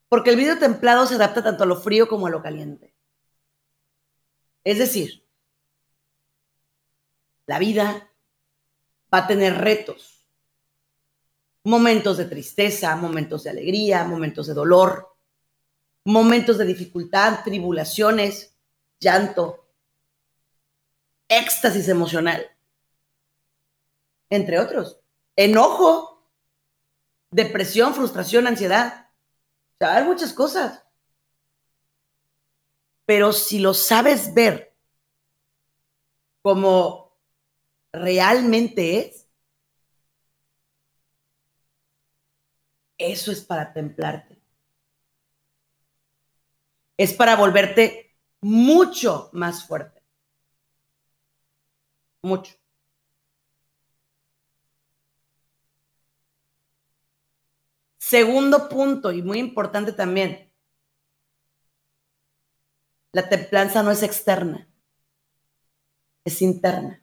Porque 0.08 0.30
el 0.30 0.36
vidrio 0.36 0.60
templado 0.60 1.06
se 1.06 1.16
adapta 1.16 1.42
tanto 1.42 1.64
a 1.64 1.68
lo 1.68 1.78
frío 1.78 2.08
como 2.08 2.28
a 2.28 2.30
lo 2.30 2.42
caliente. 2.42 2.94
Es 4.64 4.78
decir, 4.78 5.26
la 7.46 7.60
vida 7.60 8.12
va 9.14 9.20
a 9.20 9.28
tener 9.28 9.56
retos, 9.56 10.11
momentos 11.64 12.18
de 12.18 12.26
tristeza, 12.26 12.96
momentos 12.96 13.44
de 13.44 13.52
alegría, 13.52 14.04
momentos 14.04 14.48
de 14.48 14.54
dolor, 14.54 15.16
momentos 16.06 16.58
de 16.58 16.66
dificultad, 16.66 17.44
tribulaciones, 17.44 18.56
llanto, 19.00 19.68
éxtasis 21.28 21.88
emocional, 21.88 22.46
entre 24.30 24.60
otros, 24.60 25.00
enojo, 25.36 26.28
depresión, 27.32 27.94
frustración, 27.94 28.48
ansiedad. 28.48 29.10
O 29.74 29.78
sea, 29.78 29.96
hay 29.96 30.04
muchas 30.04 30.34
cosas. 30.34 30.84
Pero 33.06 33.34
si 33.34 33.60
lo 33.60 33.74
sabes 33.74 34.34
ver 34.34 34.76
como 36.42 37.18
realmente 37.92 39.00
es, 39.00 39.21
eso 43.02 43.32
es 43.32 43.42
para 43.42 43.74
templarte. 43.74 44.38
Es 46.98 47.14
para 47.14 47.36
volverte 47.36 48.16
mucho 48.42 49.30
más 49.34 49.66
fuerte. 49.66 50.02
Mucho. 52.24 52.56
Segundo 57.98 58.68
punto, 58.68 59.12
y 59.14 59.22
muy 59.22 59.40
importante 59.40 59.94
también, 59.94 60.52
la 63.14 63.30
templanza 63.30 63.84
no 63.84 63.92
es 63.92 64.04
externa, 64.04 64.68
es 66.26 66.42
interna. 66.42 67.02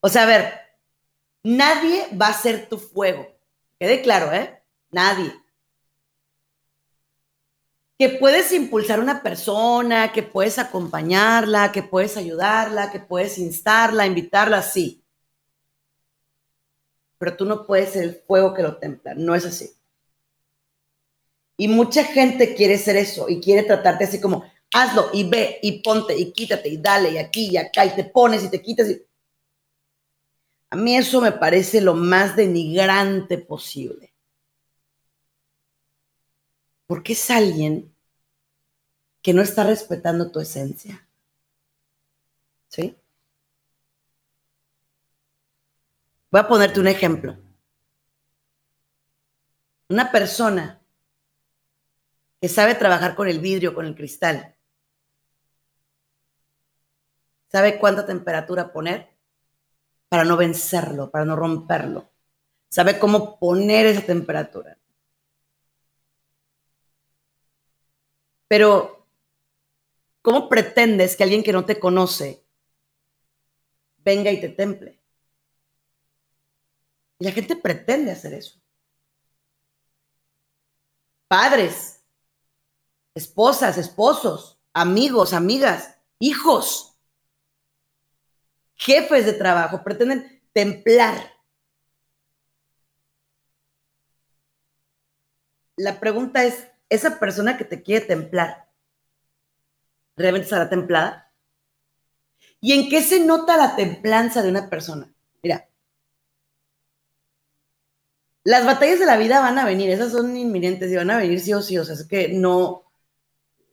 O 0.00 0.08
sea, 0.08 0.22
a 0.22 0.26
ver, 0.26 0.54
nadie 1.44 2.08
va 2.16 2.28
a 2.28 2.34
ser 2.34 2.68
tu 2.68 2.78
fuego. 2.78 3.26
Quede 3.80 4.02
claro, 4.02 4.30
¿eh? 4.30 4.62
Nadie. 4.90 5.32
Que 7.98 8.10
puedes 8.10 8.52
impulsar 8.52 8.98
a 8.98 9.02
una 9.02 9.22
persona, 9.22 10.12
que 10.12 10.22
puedes 10.22 10.58
acompañarla, 10.58 11.72
que 11.72 11.82
puedes 11.82 12.18
ayudarla, 12.18 12.90
que 12.92 13.00
puedes 13.00 13.38
instarla, 13.38 14.06
invitarla, 14.06 14.60
sí. 14.60 15.02
Pero 17.16 17.36
tú 17.38 17.46
no 17.46 17.66
puedes 17.66 17.92
ser 17.92 18.04
el 18.04 18.22
fuego 18.26 18.52
que 18.52 18.62
lo 18.62 18.76
templa, 18.76 19.14
no 19.14 19.34
es 19.34 19.46
así. 19.46 19.70
Y 21.56 21.68
mucha 21.68 22.04
gente 22.04 22.54
quiere 22.54 22.76
ser 22.76 22.96
eso 22.96 23.30
y 23.30 23.40
quiere 23.40 23.62
tratarte 23.62 24.04
así 24.04 24.20
como, 24.20 24.44
hazlo 24.74 25.08
y 25.14 25.26
ve 25.26 25.58
y 25.62 25.82
ponte 25.82 26.14
y 26.18 26.32
quítate 26.32 26.68
y 26.68 26.76
dale 26.76 27.12
y 27.12 27.18
aquí 27.18 27.48
y 27.50 27.56
acá 27.56 27.86
y 27.86 27.94
te 27.94 28.04
pones 28.04 28.44
y 28.44 28.50
te 28.50 28.60
quitas. 28.60 28.88
A 30.70 30.76
mí 30.76 30.96
eso 30.96 31.20
me 31.20 31.32
parece 31.32 31.80
lo 31.80 31.94
más 31.94 32.36
denigrante 32.36 33.38
posible. 33.38 34.14
Porque 36.86 37.14
es 37.14 37.30
alguien 37.30 37.92
que 39.20 39.34
no 39.34 39.42
está 39.42 39.64
respetando 39.64 40.30
tu 40.30 40.40
esencia. 40.40 41.06
¿Sí? 42.68 42.96
Voy 46.30 46.40
a 46.40 46.48
ponerte 46.48 46.78
un 46.78 46.86
ejemplo. 46.86 47.36
Una 49.88 50.12
persona 50.12 50.80
que 52.40 52.48
sabe 52.48 52.76
trabajar 52.76 53.16
con 53.16 53.28
el 53.28 53.40
vidrio, 53.40 53.74
con 53.74 53.86
el 53.86 53.96
cristal. 53.96 54.54
Sabe 57.48 57.80
cuánta 57.80 58.06
temperatura 58.06 58.72
poner 58.72 59.09
para 60.10 60.24
no 60.24 60.36
vencerlo, 60.36 61.10
para 61.10 61.24
no 61.24 61.36
romperlo. 61.36 62.10
Sabe 62.68 62.98
cómo 62.98 63.38
poner 63.38 63.86
esa 63.86 64.02
temperatura. 64.02 64.76
Pero, 68.48 69.06
¿cómo 70.20 70.50
pretendes 70.50 71.16
que 71.16 71.22
alguien 71.22 71.42
que 71.42 71.52
no 71.52 71.64
te 71.64 71.80
conoce 71.80 72.44
venga 73.98 74.30
y 74.30 74.40
te 74.40 74.50
temple? 74.50 75.00
Y 77.18 77.24
la 77.24 77.32
gente 77.32 77.56
pretende 77.56 78.10
hacer 78.10 78.34
eso. 78.34 78.60
Padres 81.28 82.00
esposas, 83.14 83.78
esposos, 83.78 84.58
amigos, 84.72 85.32
amigas, 85.32 85.96
hijos, 86.18 86.89
jefes 88.80 89.26
de 89.26 89.34
trabajo, 89.34 89.84
pretenden 89.84 90.42
templar. 90.54 91.14
La 95.76 96.00
pregunta 96.00 96.44
es, 96.44 96.66
¿esa 96.88 97.20
persona 97.20 97.58
que 97.58 97.64
te 97.64 97.82
quiere 97.82 98.06
templar, 98.06 98.68
realmente 100.16 100.44
estará 100.44 100.70
templada? 100.70 101.30
¿Y 102.60 102.72
en 102.72 102.88
qué 102.88 103.02
se 103.02 103.20
nota 103.20 103.58
la 103.58 103.76
templanza 103.76 104.42
de 104.42 104.48
una 104.48 104.70
persona? 104.70 105.12
Mira, 105.42 105.68
las 108.44 108.64
batallas 108.64 108.98
de 108.98 109.06
la 109.06 109.18
vida 109.18 109.40
van 109.40 109.58
a 109.58 109.66
venir, 109.66 109.90
esas 109.90 110.12
son 110.12 110.34
inminentes 110.36 110.90
y 110.90 110.96
van 110.96 111.10
a 111.10 111.18
venir 111.18 111.40
sí 111.40 111.52
o 111.52 111.60
sí, 111.60 111.76
o 111.76 111.84
sea, 111.84 111.94
es 111.94 112.06
que 112.06 112.28
no, 112.28 112.89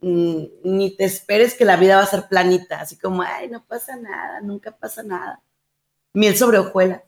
ni 0.01 0.95
te 0.95 1.05
esperes 1.05 1.55
que 1.55 1.65
la 1.65 1.75
vida 1.75 1.97
va 1.97 2.03
a 2.03 2.07
ser 2.07 2.27
planita, 2.27 2.81
así 2.81 2.97
como, 2.97 3.21
ay, 3.21 3.49
no 3.49 3.65
pasa 3.65 3.95
nada, 3.95 4.41
nunca 4.41 4.71
pasa 4.71 5.03
nada. 5.03 5.41
Miel 6.13 6.35
sobre 6.35 6.59
hojuelas. 6.59 7.03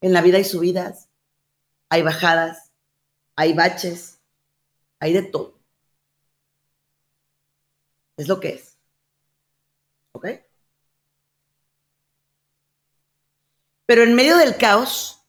En 0.00 0.12
la 0.12 0.20
vida 0.20 0.36
hay 0.36 0.44
subidas, 0.44 1.08
hay 1.88 2.02
bajadas, 2.02 2.72
hay 3.36 3.54
baches, 3.54 4.20
hay 5.00 5.12
de 5.12 5.22
todo. 5.22 5.58
Es 8.16 8.28
lo 8.28 8.40
que 8.40 8.50
es. 8.50 8.78
¿Ok? 10.12 10.26
Pero 13.86 14.02
en 14.02 14.14
medio 14.14 14.36
del 14.36 14.56
caos, 14.56 15.26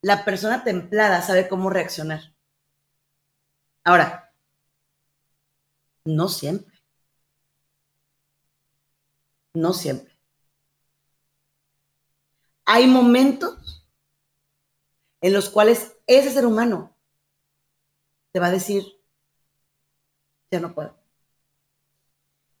la 0.00 0.24
persona 0.24 0.64
templada 0.64 1.22
sabe 1.22 1.48
cómo 1.48 1.70
reaccionar. 1.70 2.34
Ahora, 3.84 4.25
no 6.06 6.28
siempre. 6.28 6.72
No 9.54 9.72
siempre. 9.72 10.12
Hay 12.64 12.86
momentos 12.86 13.84
en 15.20 15.32
los 15.32 15.48
cuales 15.48 15.96
ese 16.06 16.30
ser 16.30 16.46
humano 16.46 16.96
te 18.32 18.40
va 18.40 18.46
a 18.46 18.52
decir, 18.52 18.84
ya 20.50 20.60
no 20.60 20.74
puedo. 20.74 20.96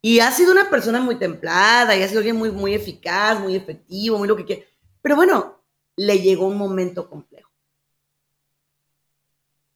Y 0.00 0.20
ha 0.20 0.30
sido 0.30 0.52
una 0.52 0.70
persona 0.70 1.00
muy 1.00 1.18
templada 1.18 1.96
y 1.96 2.02
ha 2.02 2.08
sido 2.08 2.20
alguien 2.20 2.36
muy, 2.36 2.50
muy 2.50 2.74
eficaz, 2.74 3.40
muy 3.40 3.56
efectivo, 3.56 4.18
muy 4.18 4.28
lo 4.28 4.36
que 4.36 4.44
quiere. 4.44 4.68
Pero 5.02 5.16
bueno, 5.16 5.64
le 5.96 6.20
llegó 6.20 6.46
un 6.46 6.56
momento 6.56 7.10
complejo. 7.10 7.50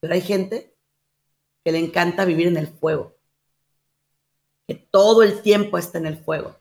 Pero 0.00 0.14
hay 0.14 0.20
gente 0.20 0.74
que 1.64 1.72
le 1.72 1.78
encanta 1.78 2.24
vivir 2.24 2.46
en 2.46 2.56
el 2.56 2.68
fuego 2.68 3.19
que 4.70 4.76
todo 4.76 5.24
el 5.24 5.42
tiempo 5.42 5.78
está 5.78 5.98
en 5.98 6.06
el 6.06 6.16
fuego, 6.16 6.56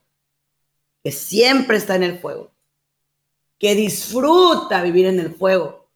que 1.04 1.12
siempre 1.12 1.78
está 1.78 1.96
en 1.96 2.02
el 2.02 2.18
fuego, 2.18 2.52
que 3.60 3.76
disfruta 3.76 4.82
vivir 4.82 5.06
en 5.06 5.20
el 5.20 5.36
fuego. 5.36 5.88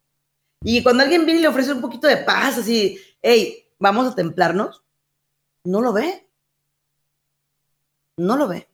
Y 0.61 0.83
cuando 0.83 1.01
alguien 1.01 1.25
viene 1.25 1.39
y 1.39 1.41
le 1.41 1.47
ofrece 1.47 1.73
un 1.73 1.81
poquito 1.81 2.05
de 2.05 2.17
paz, 2.17 2.59
así, 2.59 2.99
hey, 3.19 3.67
vamos 3.79 4.11
a 4.11 4.13
templarnos, 4.13 4.83
no 5.63 5.81
lo 5.81 5.91
ve. 5.91 6.29
No 8.17 8.37
lo 8.37 8.47
ve. 8.47 8.69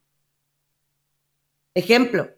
Ejemplo, 1.73 2.29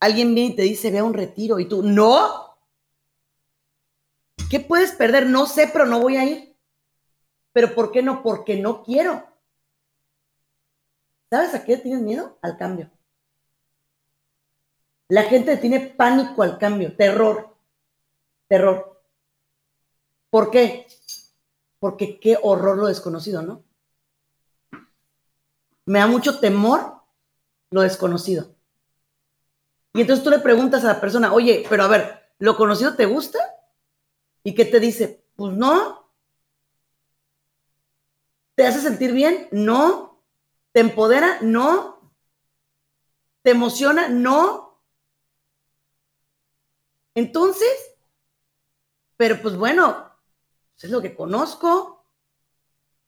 alguien 0.00 0.34
viene 0.34 0.52
y 0.52 0.56
te 0.56 0.62
dice, 0.64 0.90
ve 0.90 0.98
a 0.98 1.04
un 1.04 1.14
retiro 1.14 1.58
y 1.60 1.64
tú, 1.66 1.82
no. 1.82 2.58
¿Qué 4.50 4.60
puedes 4.60 4.92
perder? 4.92 5.24
No 5.30 5.46
sé, 5.46 5.70
pero 5.72 5.86
no 5.86 5.98
voy 5.98 6.18
a 6.18 6.26
ir. 6.26 6.57
¿Pero 7.58 7.74
por 7.74 7.90
qué 7.90 8.02
no? 8.02 8.22
Porque 8.22 8.56
no 8.56 8.84
quiero. 8.84 9.26
¿Sabes 11.28 11.52
a 11.56 11.64
qué 11.64 11.76
tienes 11.76 12.02
miedo? 12.02 12.38
Al 12.40 12.56
cambio. 12.56 12.88
La 15.08 15.24
gente 15.24 15.56
tiene 15.56 15.80
pánico 15.80 16.44
al 16.44 16.56
cambio, 16.56 16.94
terror, 16.94 17.56
terror. 18.46 19.02
¿Por 20.30 20.52
qué? 20.52 20.86
Porque 21.80 22.20
qué 22.20 22.38
horror 22.40 22.78
lo 22.78 22.86
desconocido, 22.86 23.42
¿no? 23.42 23.64
Me 25.84 25.98
da 25.98 26.06
mucho 26.06 26.38
temor 26.38 27.02
lo 27.70 27.80
desconocido. 27.80 28.54
Y 29.94 30.02
entonces 30.02 30.22
tú 30.22 30.30
le 30.30 30.38
preguntas 30.38 30.84
a 30.84 30.92
la 30.92 31.00
persona, 31.00 31.32
oye, 31.32 31.66
pero 31.68 31.82
a 31.82 31.88
ver, 31.88 32.22
¿lo 32.38 32.56
conocido 32.56 32.94
te 32.94 33.06
gusta? 33.06 33.40
¿Y 34.44 34.54
qué 34.54 34.64
te 34.64 34.78
dice? 34.78 35.24
Pues 35.34 35.54
no. 35.54 35.97
¿Te 38.58 38.66
hace 38.66 38.80
sentir 38.80 39.12
bien? 39.12 39.46
No. 39.52 40.20
¿Te 40.72 40.80
empodera? 40.80 41.38
No. 41.42 42.12
¿Te 43.42 43.52
emociona? 43.52 44.08
No. 44.08 44.82
Entonces, 47.14 47.70
pero 49.16 49.40
pues 49.40 49.56
bueno, 49.56 50.12
es 50.76 50.90
lo 50.90 51.00
que 51.00 51.14
conozco, 51.14 52.04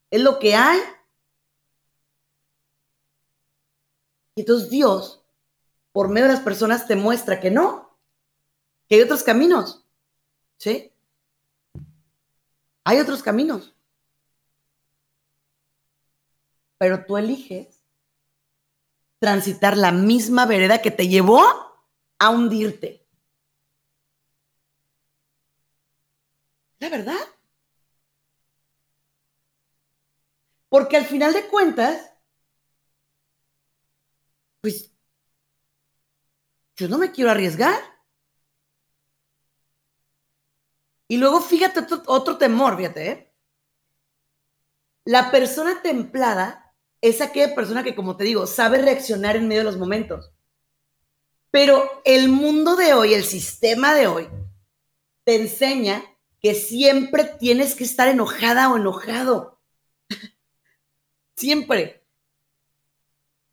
es 0.08 0.22
lo 0.22 0.38
que 0.38 0.54
hay. 0.54 0.78
Y 4.36 4.42
entonces 4.42 4.70
Dios, 4.70 5.24
por 5.90 6.08
medio 6.10 6.28
de 6.28 6.34
las 6.34 6.44
personas, 6.44 6.86
te 6.86 6.94
muestra 6.94 7.40
que 7.40 7.50
no, 7.50 7.98
que 8.88 8.94
hay 8.94 9.00
otros 9.00 9.24
caminos. 9.24 9.84
¿Sí? 10.58 10.92
Hay 12.84 13.00
otros 13.00 13.20
caminos. 13.20 13.74
Pero 16.80 17.04
tú 17.04 17.18
eliges 17.18 17.84
transitar 19.18 19.76
la 19.76 19.92
misma 19.92 20.46
vereda 20.46 20.80
que 20.80 20.90
te 20.90 21.08
llevó 21.08 21.42
a 22.18 22.30
hundirte. 22.30 23.06
La 26.78 26.88
verdad. 26.88 27.18
Porque 30.70 30.96
al 30.96 31.04
final 31.04 31.34
de 31.34 31.46
cuentas, 31.48 32.14
pues 34.62 34.90
yo 36.76 36.88
no 36.88 36.96
me 36.96 37.12
quiero 37.12 37.30
arriesgar. 37.30 37.78
Y 41.08 41.18
luego 41.18 41.42
fíjate 41.42 41.80
otro, 42.06 42.38
temor, 42.38 42.78
fíjate, 42.78 43.10
¿eh? 43.10 43.34
La 45.04 45.30
persona 45.30 45.82
templada 45.82 46.69
es 47.00 47.20
aquella 47.20 47.54
persona 47.54 47.82
que, 47.82 47.94
como 47.94 48.16
te 48.16 48.24
digo, 48.24 48.46
sabe 48.46 48.82
reaccionar 48.82 49.36
en 49.36 49.48
medio 49.48 49.62
de 49.62 49.70
los 49.70 49.78
momentos. 49.78 50.32
Pero 51.50 52.02
el 52.04 52.28
mundo 52.28 52.76
de 52.76 52.94
hoy, 52.94 53.14
el 53.14 53.24
sistema 53.24 53.94
de 53.94 54.06
hoy, 54.06 54.28
te 55.24 55.36
enseña 55.36 56.02
que 56.40 56.54
siempre 56.54 57.24
tienes 57.24 57.74
que 57.74 57.84
estar 57.84 58.08
enojada 58.08 58.70
o 58.70 58.76
enojado. 58.76 59.60
siempre. 61.36 62.04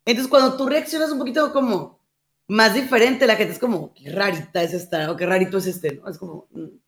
Entonces, 0.04 0.30
cuando 0.30 0.56
tú 0.56 0.66
reaccionas 0.66 1.10
un 1.10 1.18
poquito 1.18 1.52
como 1.52 1.98
más 2.46 2.74
diferente, 2.74 3.26
la 3.26 3.36
gente 3.36 3.52
es 3.54 3.58
como, 3.58 3.92
qué 3.92 4.10
rarita 4.10 4.62
es 4.62 4.72
esta, 4.72 5.10
o 5.10 5.16
qué 5.16 5.26
rarito 5.26 5.58
es 5.58 5.66
este, 5.66 5.96
¿no? 5.96 6.08
Es 6.08 6.18
como... 6.18 6.48
Mm. 6.50 6.78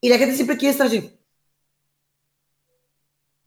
Y 0.00 0.08
la 0.08 0.18
gente 0.18 0.36
siempre 0.36 0.58
quiere 0.58 0.72
estar 0.72 0.86
así. 0.86 1.18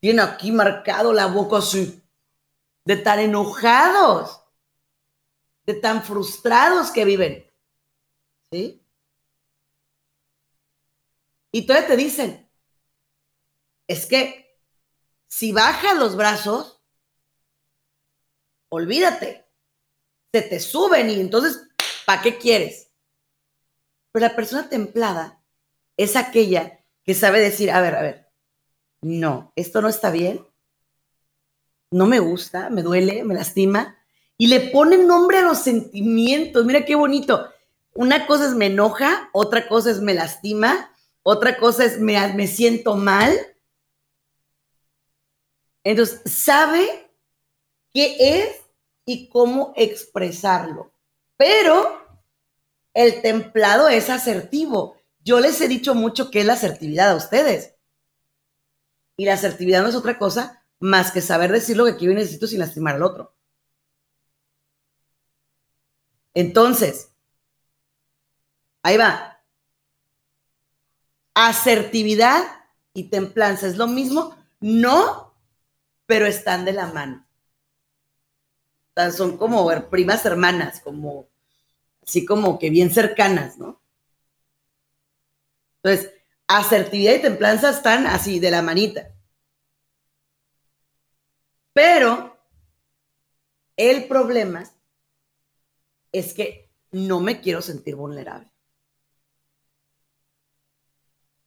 Tiene 0.08 0.22
aquí 0.22 0.54
marcado 0.54 1.12
la 1.12 1.26
boca 1.26 1.58
así. 1.58 2.02
De 2.86 2.96
tan 2.96 3.20
enojados. 3.20 4.42
De 5.66 5.74
tan 5.74 6.02
frustrados 6.02 6.92
que 6.92 7.04
viven. 7.04 7.52
¿Sí? 8.50 8.82
Y 11.52 11.66
todavía 11.66 11.90
te 11.90 11.98
dicen, 11.98 12.50
es 13.86 14.06
que 14.06 14.58
si 15.28 15.52
bajas 15.52 15.98
los 15.98 16.16
brazos, 16.16 16.82
olvídate, 18.70 19.46
se 20.32 20.42
te 20.42 20.62
suben 20.62 21.10
y 21.10 21.20
entonces, 21.20 21.68
¿para 22.06 22.22
qué 22.22 22.38
quieres? 22.38 22.94
Pero 24.14 24.26
la 24.26 24.38
persona 24.38 24.70
templada 24.70 25.44
es 25.98 26.16
aquella 26.16 26.82
que 27.04 27.14
sabe 27.14 27.42
decir, 27.42 27.70
a 27.72 27.82
ver, 27.82 27.96
a 27.96 28.02
ver, 28.02 28.27
no, 29.02 29.52
esto 29.56 29.82
no 29.82 29.90
está 29.90 30.12
bien, 30.12 30.46
no 31.92 32.06
me 32.08 32.20
gusta, 32.20 32.70
me 32.70 32.84
duele, 32.84 33.24
me 33.24 33.36
lastima, 33.36 33.98
y 34.38 34.48
le 34.48 34.60
pone 34.60 34.98
nombre 34.98 35.40
a 35.40 35.42
los 35.42 35.60
sentimientos. 35.60 36.66
Mira 36.66 36.86
qué 36.86 36.96
bonito. 36.96 37.50
Una 37.94 38.28
cosa 38.28 38.46
es 38.46 38.54
me 38.54 38.68
enoja, 38.68 39.30
otra 39.34 39.68
cosa 39.68 39.90
es 39.90 40.02
me 40.02 40.14
lastima, 40.14 40.92
otra 41.24 41.58
cosa 41.58 41.86
es 41.86 42.00
me, 42.00 42.34
me 42.36 42.48
siento 42.48 42.96
mal. 42.96 43.36
Entonces, 45.84 46.22
sabe 46.26 47.12
qué 47.94 48.16
es 48.20 48.62
y 49.06 49.30
cómo 49.30 49.74
expresarlo. 49.76 50.92
Pero 51.38 52.00
el 52.94 53.22
templado 53.22 53.88
es 53.88 54.10
asertivo. 54.10 54.98
Yo 55.24 55.40
les 55.40 55.60
he 55.62 55.68
dicho 55.68 55.96
mucho 55.96 56.30
que 56.30 56.42
es 56.42 56.46
la 56.46 56.54
asertividad 56.54 57.12
a 57.12 57.16
ustedes. 57.16 57.77
Y 59.18 59.26
la 59.26 59.34
asertividad 59.34 59.82
no 59.82 59.90
es 59.90 59.96
otra 59.96 60.18
cosa 60.18 60.64
más 60.80 61.12
que 61.12 61.22
saber 61.22 61.52
decir 61.52 61.76
lo 61.76 61.86
que 61.86 61.98
quiero 61.98 62.14
y 62.14 62.16
necesito 62.16 62.48
sin 62.48 62.60
lastimar 62.60 62.96
al 62.96 63.04
otro. 63.04 63.34
Entonces, 66.34 67.12
ahí 68.84 68.96
va. 68.96 69.42
Asertividad 71.34 72.44
y 72.94 73.10
templanza 73.10 73.68
es 73.68 73.78
lo 73.78 73.88
mismo, 73.88 74.36
no, 74.60 75.34
pero 76.06 76.28
están 76.28 76.64
de 76.64 76.74
la 76.74 76.88
mano. 76.88 77.28
Son 79.16 79.38
como 79.38 79.68
primas 79.90 80.26
hermanas, 80.26 80.80
como 80.80 81.28
así 82.04 82.26
como 82.26 82.58
que 82.58 82.70
bien 82.70 82.92
cercanas, 82.92 83.58
¿no? 83.58 83.82
Entonces, 85.84 86.14
asertividad 86.48 87.16
y 87.16 87.22
templanza 87.22 87.70
están 87.70 88.08
así, 88.08 88.40
de 88.40 88.52
la 88.52 88.62
manita. 88.62 89.12
Pero 91.74 92.38
el 93.76 94.08
problema 94.08 94.64
es 96.12 96.34
que 96.34 96.72
no 96.92 97.20
me 97.20 97.42
quiero 97.42 97.62
sentir 97.62 97.96
vulnerable. 97.96 98.52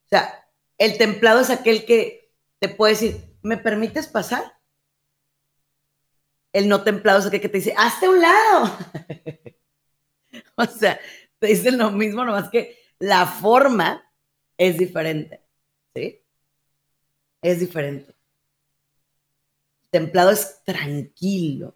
O 0.05 0.09
sea, 0.09 0.47
el 0.77 0.97
templado 0.97 1.41
es 1.41 1.49
aquel 1.49 1.85
que 1.85 2.33
te 2.59 2.69
puede 2.69 2.93
decir, 2.93 3.37
¿me 3.41 3.57
permites 3.57 4.07
pasar? 4.07 4.57
El 6.53 6.67
no 6.67 6.83
templado 6.83 7.19
es 7.19 7.25
aquel 7.25 7.41
que 7.41 7.49
te 7.49 7.57
dice, 7.57 7.73
hazte 7.77 8.07
un 8.07 8.21
lado. 8.21 8.77
o 10.55 10.65
sea, 10.65 10.99
te 11.39 11.47
dicen 11.47 11.77
lo 11.77 11.91
mismo, 11.91 12.23
nomás 12.23 12.49
que 12.49 12.77
la 12.99 13.25
forma 13.25 14.10
es 14.61 14.77
diferente, 14.77 15.41
¿sí? 15.95 16.21
Es 17.41 17.59
diferente. 17.59 18.13
Templado 19.89 20.29
es 20.29 20.63
tranquilo. 20.63 21.75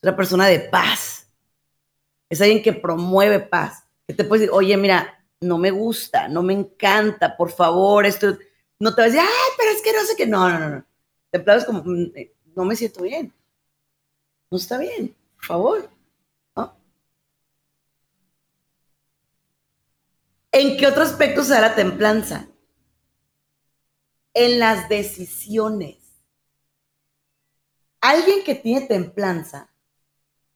Es 0.00 0.04
una 0.04 0.16
persona 0.16 0.46
de 0.46 0.60
paz. 0.60 1.28
Es 2.30 2.40
alguien 2.40 2.62
que 2.62 2.72
promueve 2.72 3.40
paz. 3.40 3.88
Que 4.06 4.14
te 4.14 4.22
puede 4.22 4.42
decir, 4.42 4.54
oye, 4.54 4.76
mira, 4.76 5.26
no 5.40 5.58
me 5.58 5.72
gusta, 5.72 6.28
no 6.28 6.44
me 6.44 6.52
encanta, 6.52 7.36
por 7.36 7.50
favor, 7.50 8.06
esto. 8.06 8.38
No 8.78 8.94
te 8.94 9.02
vas 9.02 9.10
a 9.10 9.14
decir, 9.14 9.20
ay, 9.20 9.52
pero 9.58 9.70
es 9.72 9.82
que 9.82 9.92
no 9.92 10.04
sé 10.04 10.16
qué. 10.16 10.26
No, 10.28 10.48
no, 10.48 10.60
no, 10.60 10.68
no. 10.76 10.86
Templado 11.28 11.58
es 11.58 11.64
como, 11.64 11.82
mm, 11.84 12.12
eh, 12.14 12.32
no 12.54 12.64
me 12.64 12.76
siento 12.76 13.02
bien. 13.02 13.34
No 14.48 14.58
está 14.58 14.78
bien, 14.78 15.16
por 15.34 15.44
favor. 15.44 15.90
¿En 20.52 20.76
qué 20.76 20.86
otro 20.86 21.02
aspecto 21.02 21.42
se 21.42 21.54
da 21.54 21.62
la 21.62 21.74
templanza? 21.74 22.48
En 24.34 24.58
las 24.58 24.88
decisiones. 24.90 25.96
Alguien 28.02 28.44
que 28.44 28.54
tiene 28.54 28.86
templanza 28.86 29.70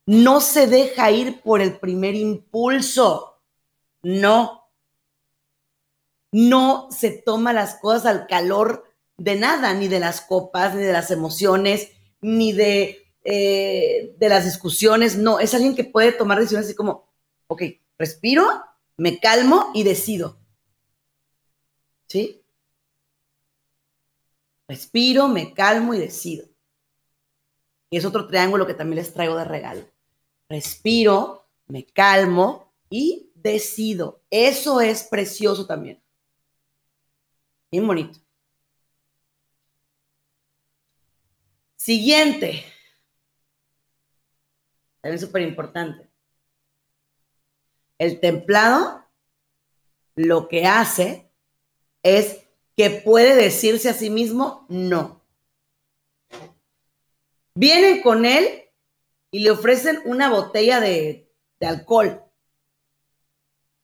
no 0.05 0.41
se 0.43 0.67
deja 0.67 1.11
ir 1.11 1.41
por 1.41 1.63
el 1.63 1.79
primer 1.79 2.15
impulso. 2.15 3.41
No. 4.03 4.71
No 6.31 6.89
se 6.91 7.11
toma 7.11 7.55
las 7.55 7.77
cosas 7.77 8.05
al 8.05 8.27
calor 8.27 8.85
de 9.17 9.37
nada, 9.37 9.73
ni 9.73 9.89
de 9.89 10.01
las 10.01 10.21
copas, 10.21 10.75
ni 10.75 10.83
de 10.83 10.93
las 10.93 11.11
emociones, 11.11 11.91
ni 12.21 12.53
de, 12.53 13.15
eh, 13.25 14.15
de 14.19 14.29
las 14.29 14.45
discusiones. 14.45 15.17
No, 15.17 15.41
es 15.41 15.55
alguien 15.55 15.75
que 15.75 15.85
puede 15.85 16.13
tomar 16.13 16.39
decisiones 16.39 16.67
así 16.67 16.77
como, 16.77 17.09
ok, 17.47 17.63
respiro 17.99 18.47
me 18.97 19.19
calmo 19.19 19.71
y 19.75 19.83
decido. 19.83 20.39
¿Sí? 22.09 22.43
Respiro, 24.69 25.29
me 25.29 25.55
calmo 25.55 25.95
y 25.95 25.99
decido. 25.99 26.49
Y 27.91 27.99
es 27.99 28.05
otro 28.05 28.27
triángulo 28.27 28.67
que 28.67 28.75
también 28.75 28.97
les 28.97 29.15
traigo 29.15 29.37
de 29.37 29.45
regalo. 29.45 29.89
Respiro, 30.49 31.49
me 31.67 31.85
calmo 31.87 32.73
y 32.91 33.31
decido. 33.35 34.23
Eso 34.31 34.81
es 34.81 35.05
precioso 35.05 35.67
también. 35.67 36.03
Bien 37.71 37.87
bonito. 37.87 38.19
Siguiente. 41.77 42.65
También 45.01 45.21
súper 45.21 45.43
importante. 45.43 46.06
El 47.99 48.21
templado 48.21 49.05
lo 50.15 50.49
que 50.49 50.67
hace 50.67 51.31
es 52.03 52.47
que 52.77 52.91
puede 52.91 53.35
decirse 53.35 53.89
a 53.89 53.95
sí 53.95 54.11
mismo 54.11 54.67
no. 54.69 55.23
Vienen 57.55 58.03
con 58.03 58.27
él 58.27 58.65
y 59.31 59.41
le 59.41 59.51
ofrecen 59.51 60.01
una 60.05 60.29
botella 60.29 60.81
de, 60.81 61.31
de 61.59 61.67
alcohol. 61.67 62.23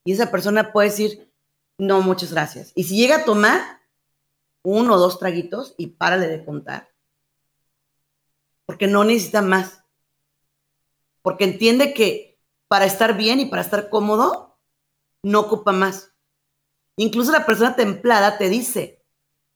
Y 0.05 0.12
esa 0.12 0.31
persona 0.31 0.72
puede 0.72 0.90
decir, 0.90 1.33
no, 1.79 2.03
muchas 2.03 2.33
gracias. 2.33 2.72
Y 2.75 2.85
si 2.85 2.96
llega 2.96 3.16
a 3.16 3.25
tomar 3.25 3.83
uno 4.62 4.94
o 4.94 4.98
dos 4.98 5.18
traguitos 5.18 5.75
y 5.77 5.88
párale 5.88 6.29
de 6.29 6.44
contar. 6.44 6.90
Porque 8.66 8.87
no 8.87 9.05
necesita 9.05 9.42
más. 9.42 9.85
Porque 11.22 11.44
entiende 11.44 11.94
que 11.94 12.32
para 12.72 12.87
estar 12.87 13.18
bien 13.18 13.38
y 13.38 13.44
para 13.44 13.61
estar 13.61 13.90
cómodo, 13.90 14.58
no 15.22 15.40
ocupa 15.40 15.72
más. 15.72 16.14
Incluso 16.96 17.30
la 17.30 17.44
persona 17.44 17.76
templada 17.76 18.38
te 18.38 18.48
dice, 18.48 19.04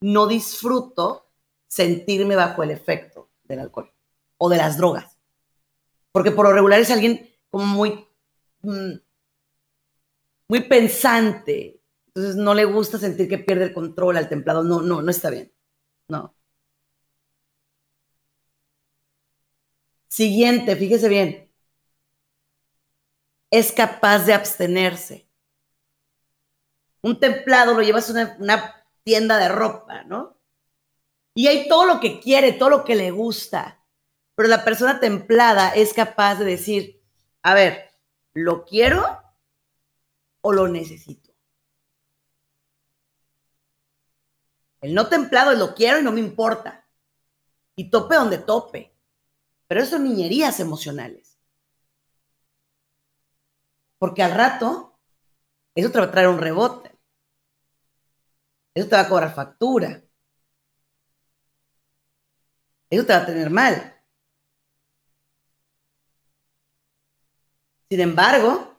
no 0.03 0.27
disfruto 0.27 1.33
sentirme 1.67 2.37
bajo 2.37 2.63
el 2.63 2.73
efecto 2.73 3.31
del 3.45 3.61
alcohol 3.61 3.91
o 4.37 4.51
de 4.51 4.59
las 4.59 4.77
drogas. 4.77 5.17
Porque 6.13 6.31
por 6.31 6.45
lo 6.45 6.53
regular 6.53 6.79
es 6.79 6.91
alguien 6.91 7.27
como 7.49 7.65
muy, 7.65 8.07
mm, 8.61 8.97
muy 10.49 10.69
pensante. 10.69 11.81
Entonces 12.09 12.37
no 12.37 12.53
le 12.53 12.67
gusta 12.67 12.99
sentir 12.99 13.31
que 13.31 13.39
pierde 13.39 13.65
el 13.65 13.73
control 13.73 14.19
al 14.19 14.29
templado. 14.29 14.63
No, 14.63 14.83
no, 14.83 15.01
no 15.01 15.11
está 15.11 15.31
bien. 15.31 15.51
No. 16.09 16.37
Siguiente, 20.09 20.77
fíjese 20.77 21.09
bien. 21.09 21.46
Es 23.51 23.73
capaz 23.73 24.21
de 24.27 24.35
abstenerse 24.35 25.27
un 27.07 27.21
templado 27.21 27.75
lo 27.75 27.83
llevas 27.83 28.11
a 28.11 28.37
una, 28.41 28.85
tienda 29.05 29.39
de 29.39 29.49
ropa, 29.49 30.03
¿no? 30.03 30.37
Y 31.33 31.47
hay 31.47 31.69
todo 31.69 31.85
lo 31.85 32.01
que 32.01 32.19
quiere, 32.19 32.53
todo 32.53 32.71
lo 32.71 32.85
que 32.85 32.97
le 32.97 33.13
gusta. 33.13 33.81
Pero 34.35 34.49
la 34.49 34.65
persona 34.65 34.99
templada 34.99 35.71
es 35.71 35.95
capaz 35.95 36.41
de 36.41 36.45
decir, 36.45 37.01
a 37.43 37.55
ver, 37.55 37.93
¿lo 38.35 38.65
quiero 38.65 39.05
o 40.41 40.53
lo 40.53 40.67
necesito? 40.67 41.33
El 44.81 44.93
no 44.93 45.09
templado 45.09 45.55
lo 45.55 45.77
quiero 45.77 46.01
y 46.01 46.03
no 46.03 46.11
me 46.11 46.21
importa. 46.21 46.89
Y 47.77 47.91
tope 47.91 48.17
donde 48.17 48.39
tope. 48.39 48.93
Pero 49.69 49.81
eso 49.81 49.93
son 49.93 50.05
niñerías 50.05 50.59
emocionales. 50.59 51.26
Porque 53.99 54.23
al 54.23 54.33
rato, 54.33 54.99
eso 55.75 55.91
te 55.91 55.99
va 55.99 56.07
a 56.07 56.11
traer 56.11 56.29
un 56.29 56.39
rebote. 56.39 56.97
Eso 58.75 58.89
te 58.89 58.97
va 58.97 59.03
a 59.03 59.09
cobrar 59.09 59.35
factura. 59.35 60.03
Eso 62.91 63.07
te 63.07 63.13
va 63.13 63.21
a 63.21 63.27
tener 63.27 63.51
mal. 63.51 63.97
Sin 67.89 68.01
embargo, 68.01 68.77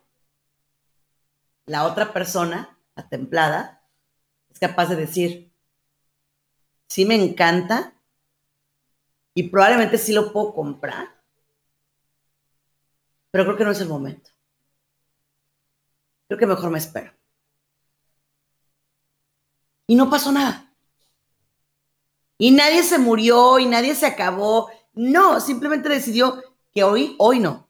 la 1.66 1.86
otra 1.86 2.14
persona, 2.14 2.78
la 2.96 3.08
templada, 3.08 3.84
es 4.50 4.60
capaz 4.60 4.88
de 4.88 4.96
decir, 4.96 5.54
sí 6.88 7.06
me 7.06 7.16
encanta 7.16 7.94
y 9.34 9.50
probablemente 9.50 9.98
sí 9.98 10.14
lo 10.14 10.34
puedo 10.34 10.54
comprar, 10.54 11.22
pero 13.32 13.46
creo 13.46 13.58
que 13.58 13.66
no 13.66 13.72
es 13.72 13.82
el 13.82 13.90
momento. 13.90 14.37
Creo 16.28 16.40
que 16.40 16.46
mejor 16.46 16.70
me 16.70 16.80
espero 16.80 17.18
y 19.88 19.96
no 19.96 20.10
pasó 20.10 20.32
nada. 20.32 20.72
Y 22.38 22.52
nadie 22.52 22.84
se 22.84 23.00
murió 23.00 23.58
y 23.58 23.66
nadie 23.66 23.96
se 23.96 24.06
acabó. 24.06 24.70
No, 24.94 25.40
simplemente 25.40 25.90
decidió 25.90 26.44
que 26.72 26.84
hoy, 26.84 27.16
hoy 27.18 27.40
no. 27.40 27.68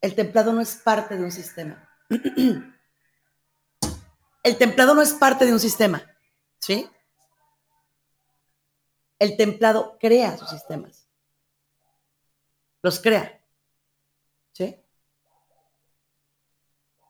El 0.00 0.14
templado 0.14 0.52
no 0.52 0.62
es 0.62 0.74
parte 0.76 1.16
de 1.16 1.22
un 1.22 1.30
sistema. 1.30 1.88
El 4.42 4.56
templado 4.56 4.94
no 4.94 5.02
es 5.02 5.12
parte 5.12 5.44
de 5.44 5.52
un 5.52 5.60
sistema, 5.60 6.02
¿sí? 6.58 6.88
El 9.18 9.36
templado 9.36 9.98
crea 10.00 10.38
sus 10.38 10.48
sistemas. 10.48 11.06
Los 12.80 13.00
crea, 13.00 13.39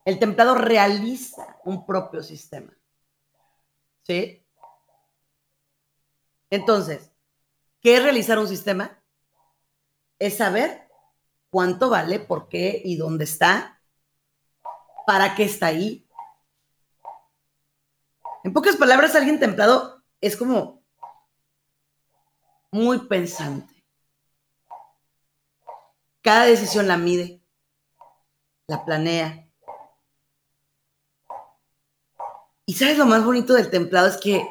El 0.05 0.19
templado 0.19 0.55
realiza 0.55 1.59
un 1.65 1.85
propio 1.87 2.23
sistema. 2.23 2.77
¿Sí? 4.03 4.45
Entonces, 6.49 7.13
¿qué 7.81 7.97
es 7.97 8.03
realizar 8.03 8.39
un 8.39 8.49
sistema? 8.49 9.03
Es 10.19 10.39
saber 10.39 10.89
cuánto 11.51 11.91
vale, 11.91 12.19
por 12.19 12.49
qué 12.49 12.81
y 12.85 12.97
dónde 12.97 13.25
está, 13.25 13.81
para 15.07 15.35
qué 15.35 15.45
está 15.45 15.67
ahí. 15.67 16.09
En 18.43 18.53
pocas 18.53 18.77
palabras, 18.77 19.15
alguien 19.15 19.39
templado 19.39 20.03
es 20.21 20.37
como 20.37 20.83
muy 22.71 23.07
pensante. 23.07 23.75
Cada 26.23 26.45
decisión 26.45 26.87
la 26.87 26.97
mide, 26.97 27.39
la 28.71 28.85
planea, 28.85 29.51
Y 32.67 32.75
sabes 32.75 32.99
lo 32.99 33.05
más 33.05 33.25
bonito 33.25 33.55
del 33.55 33.69
templado 33.69 34.07
es 34.07 34.17
que 34.17 34.49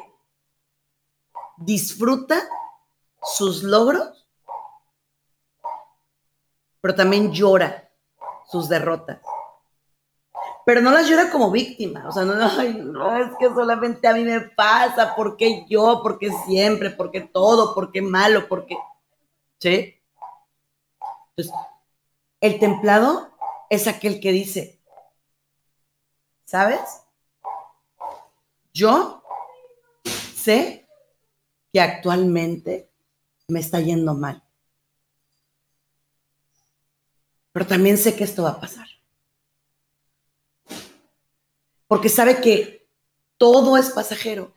disfruta 1.56 2.38
sus 3.22 3.62
logros, 3.62 4.28
pero 6.82 6.94
también 6.94 7.32
llora 7.32 7.90
sus 8.46 8.68
derrotas. 8.68 9.20
Pero 10.66 10.82
no 10.82 10.90
las 10.90 11.08
llora 11.08 11.30
como 11.30 11.50
víctima, 11.50 12.06
o 12.06 12.12
sea, 12.12 12.26
no, 12.26 12.34
no, 12.92 13.16
es 13.16 13.30
que 13.38 13.48
solamente 13.48 14.06
a 14.06 14.12
mí 14.12 14.22
me 14.22 14.40
pasa, 14.40 15.14
porque 15.16 15.64
yo, 15.66 16.00
porque 16.02 16.30
siempre, 16.46 16.90
porque 16.90 17.22
todo, 17.22 17.74
porque 17.74 18.02
malo, 18.02 18.48
porque... 18.48 18.76
¿Sí? 19.58 19.98
Entonces, 21.34 21.54
el 22.42 22.58
templado 22.58 23.29
es 23.70 23.86
aquel 23.86 24.20
que 24.20 24.32
dice, 24.32 24.80
¿sabes? 26.44 26.80
Yo 28.74 29.22
sé 30.34 30.88
que 31.72 31.80
actualmente 31.80 32.90
me 33.46 33.60
está 33.60 33.80
yendo 33.80 34.14
mal. 34.14 34.42
Pero 37.52 37.66
también 37.66 37.96
sé 37.96 38.16
que 38.16 38.24
esto 38.24 38.42
va 38.42 38.50
a 38.50 38.60
pasar. 38.60 38.88
Porque 41.86 42.08
sabe 42.08 42.40
que 42.40 42.88
todo 43.38 43.76
es 43.76 43.90
pasajero. 43.90 44.52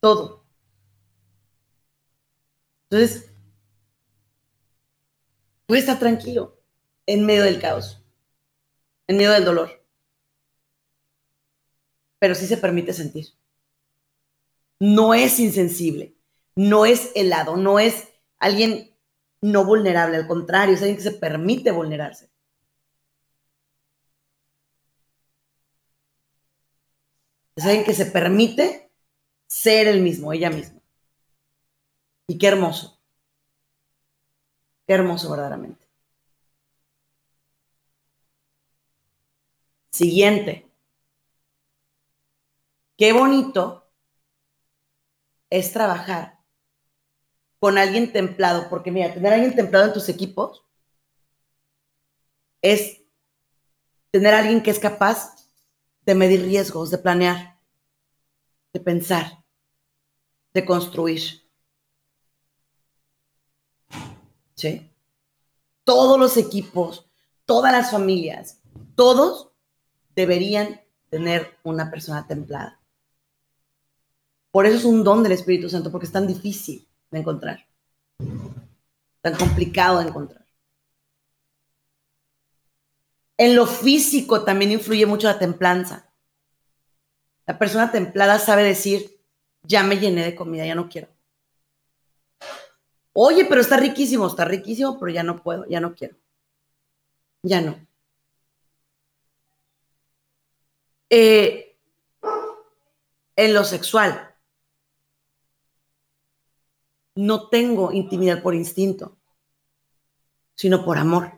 Todo. 0.00 0.44
Entonces, 2.88 3.30
puede 5.66 5.80
estar 5.80 5.98
tranquilo 5.98 6.55
en 7.06 7.24
medio 7.26 7.44
del 7.44 7.60
caos, 7.60 8.02
en 9.06 9.16
medio 9.16 9.32
del 9.32 9.44
dolor 9.44 9.86
pero 12.18 12.34
sí 12.34 12.46
se 12.46 12.56
permite 12.56 12.92
sentir. 12.92 13.26
No 14.80 15.14
es 15.14 15.38
insensible, 15.40 16.16
no 16.54 16.86
es 16.86 17.12
helado, 17.14 17.56
no 17.56 17.78
es 17.78 18.08
alguien 18.38 18.94
no 19.40 19.64
vulnerable, 19.64 20.16
al 20.16 20.26
contrario, 20.26 20.74
es 20.74 20.80
alguien 20.82 20.96
que 20.96 21.02
se 21.04 21.12
permite 21.12 21.70
vulnerarse. 21.70 22.30
Es 27.54 27.64
alguien 27.64 27.84
que 27.84 27.94
se 27.94 28.06
permite 28.06 28.90
ser 29.46 29.88
el 29.88 30.00
mismo, 30.02 30.32
ella 30.32 30.50
misma. 30.50 30.80
Y 32.26 32.38
qué 32.38 32.48
hermoso. 32.48 33.00
Qué 34.86 34.94
hermoso 34.94 35.30
verdaderamente. 35.30 35.85
Siguiente. 39.96 40.70
Qué 42.98 43.14
bonito 43.14 43.90
es 45.48 45.72
trabajar 45.72 46.38
con 47.58 47.78
alguien 47.78 48.12
templado, 48.12 48.68
porque 48.68 48.90
mira, 48.90 49.14
tener 49.14 49.32
a 49.32 49.36
alguien 49.36 49.56
templado 49.56 49.86
en 49.86 49.94
tus 49.94 50.10
equipos 50.10 50.66
es 52.60 53.00
tener 54.10 54.34
a 54.34 54.40
alguien 54.40 54.62
que 54.62 54.70
es 54.70 54.78
capaz 54.78 55.34
de 56.02 56.14
medir 56.14 56.42
riesgos, 56.42 56.90
de 56.90 56.98
planear, 56.98 57.58
de 58.74 58.80
pensar, 58.80 59.46
de 60.52 60.62
construir. 60.66 61.22
¿Sí? 64.56 64.92
Todos 65.84 66.20
los 66.20 66.36
equipos, 66.36 67.08
todas 67.46 67.72
las 67.72 67.90
familias, 67.90 68.60
todos 68.94 69.55
deberían 70.16 70.80
tener 71.10 71.56
una 71.62 71.90
persona 71.90 72.26
templada. 72.26 72.80
Por 74.50 74.66
eso 74.66 74.78
es 74.78 74.84
un 74.84 75.04
don 75.04 75.22
del 75.22 75.32
Espíritu 75.32 75.68
Santo, 75.68 75.92
porque 75.92 76.06
es 76.06 76.12
tan 76.12 76.26
difícil 76.26 76.88
de 77.10 77.18
encontrar, 77.20 77.66
tan 79.20 79.36
complicado 79.36 80.00
de 80.00 80.08
encontrar. 80.08 80.44
En 83.36 83.54
lo 83.54 83.66
físico 83.66 84.44
también 84.44 84.72
influye 84.72 85.04
mucho 85.04 85.26
la 85.26 85.38
templanza. 85.38 86.10
La 87.44 87.58
persona 87.58 87.92
templada 87.92 88.38
sabe 88.38 88.64
decir, 88.64 89.20
ya 89.62 89.82
me 89.82 89.98
llené 89.98 90.24
de 90.24 90.34
comida, 90.34 90.64
ya 90.64 90.74
no 90.74 90.88
quiero. 90.88 91.08
Oye, 93.12 93.44
pero 93.44 93.60
está 93.60 93.76
riquísimo, 93.76 94.26
está 94.26 94.46
riquísimo, 94.46 94.98
pero 94.98 95.12
ya 95.12 95.22
no 95.22 95.42
puedo, 95.42 95.66
ya 95.66 95.80
no 95.80 95.94
quiero. 95.94 96.16
Ya 97.42 97.60
no. 97.60 97.86
Eh, 101.08 101.78
en 103.36 103.54
lo 103.54 103.64
sexual, 103.64 104.34
no 107.14 107.48
tengo 107.48 107.92
intimidad 107.92 108.42
por 108.42 108.54
instinto, 108.54 109.16
sino 110.54 110.84
por 110.84 110.98
amor. 110.98 111.32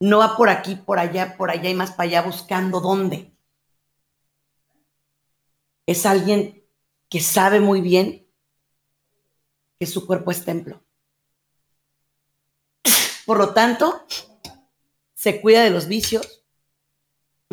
No 0.00 0.18
va 0.18 0.36
por 0.36 0.48
aquí, 0.48 0.76
por 0.76 0.98
allá, 0.98 1.36
por 1.36 1.50
allá 1.50 1.68
y 1.68 1.74
más 1.74 1.92
para 1.92 2.08
allá 2.08 2.22
buscando 2.22 2.80
dónde. 2.80 3.34
Es 5.86 6.06
alguien 6.06 6.64
que 7.08 7.20
sabe 7.20 7.60
muy 7.60 7.80
bien 7.80 8.26
que 9.78 9.86
su 9.86 10.06
cuerpo 10.06 10.30
es 10.30 10.44
templo. 10.44 10.82
Por 13.26 13.38
lo 13.38 13.52
tanto, 13.52 14.06
se 15.20 15.42
cuida 15.42 15.62
de 15.62 15.68
los 15.68 15.86
vicios, 15.86 16.42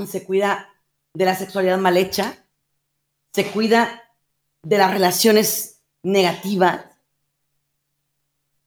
se 0.07 0.23
cuida 0.23 0.73
de 1.13 1.25
la 1.25 1.35
sexualidad 1.35 1.77
mal 1.77 1.97
hecha, 1.97 2.47
se 3.33 3.51
cuida 3.51 4.09
de 4.63 4.77
las 4.77 4.89
relaciones 4.89 5.83
negativas, 6.01 6.85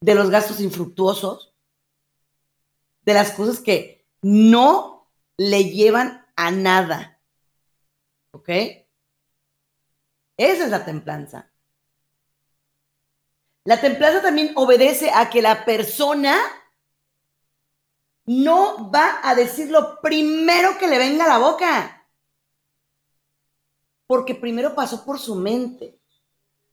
de 0.03 0.15
los 0.15 0.29
gastos 0.29 0.61
infructuosos, 0.61 1.55
de 3.07 3.15
las 3.15 3.31
cosas 3.31 3.61
que 3.61 4.07
no 4.21 5.11
le 5.39 5.65
llevan 5.71 6.27
a 6.37 6.51
nada. 6.51 7.23
¿Ok? 8.33 8.51
Esa 10.37 10.65
es 10.65 10.69
la 10.69 10.85
templanza. 10.85 11.51
La 13.65 13.81
templanza 13.81 14.21
también 14.21 14.53
obedece 14.57 15.11
a 15.11 15.31
que 15.31 15.41
la 15.41 15.65
persona 15.65 16.39
no 18.31 18.93
va 18.93 19.19
a 19.25 19.35
decir 19.35 19.73
lo 19.73 20.01
primero 20.01 20.79
que 20.79 20.87
le 20.87 20.99
venga 20.99 21.25
a 21.25 21.29
la 21.29 21.39
boca. 21.39 22.09
Porque 24.07 24.37
primero 24.37 24.73
pasó 24.73 25.05
por 25.05 25.19
su 25.19 25.35
mente, 25.35 26.01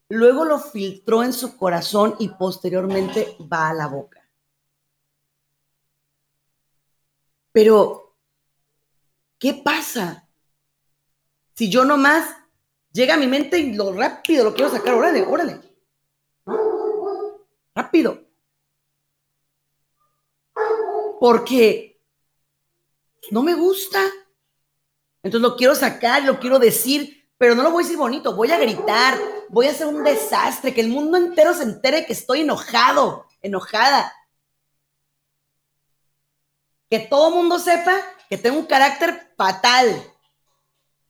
luego 0.07 0.45
lo 0.45 0.59
filtró 0.59 1.23
en 1.23 1.33
su 1.33 1.57
corazón 1.57 2.15
y 2.19 2.29
posteriormente 2.29 3.35
va 3.51 3.69
a 3.69 3.73
la 3.73 3.87
boca. 3.87 4.21
Pero, 7.51 8.15
¿qué 9.39 9.55
pasa? 9.55 10.29
Si 11.55 11.71
yo 11.71 11.85
nomás 11.85 12.35
llega 12.91 13.15
a 13.15 13.17
mi 13.17 13.25
mente 13.25 13.57
y 13.57 13.73
lo 13.73 13.93
rápido 13.93 14.43
lo 14.43 14.53
quiero 14.53 14.69
sacar, 14.69 14.93
órale, 14.93 15.23
órale. 15.23 15.59
Rápido. 17.73 18.26
Porque 21.19 21.99
no 23.31 23.43
me 23.43 23.53
gusta. 23.53 24.03
Entonces 25.23 25.49
lo 25.49 25.55
quiero 25.55 25.75
sacar, 25.75 26.23
lo 26.23 26.39
quiero 26.39 26.59
decir, 26.59 27.29
pero 27.37 27.55
no 27.55 27.63
lo 27.63 27.71
voy 27.71 27.83
a 27.83 27.85
decir 27.85 27.97
bonito, 27.97 28.35
voy 28.35 28.51
a 28.51 28.59
gritar, 28.59 29.19
voy 29.49 29.67
a 29.67 29.71
hacer 29.71 29.87
un 29.87 30.03
desastre, 30.03 30.73
que 30.73 30.81
el 30.81 30.89
mundo 30.89 31.17
entero 31.17 31.53
se 31.53 31.63
entere 31.63 32.05
que 32.05 32.13
estoy 32.13 32.41
enojado, 32.41 33.25
enojada 33.41 34.13
que 36.89 36.99
todo 36.99 37.31
mundo 37.31 37.59
sepa 37.59 38.01
que 38.29 38.37
tengo 38.37 38.59
un 38.59 38.65
carácter 38.65 39.33
fatal, 39.37 40.13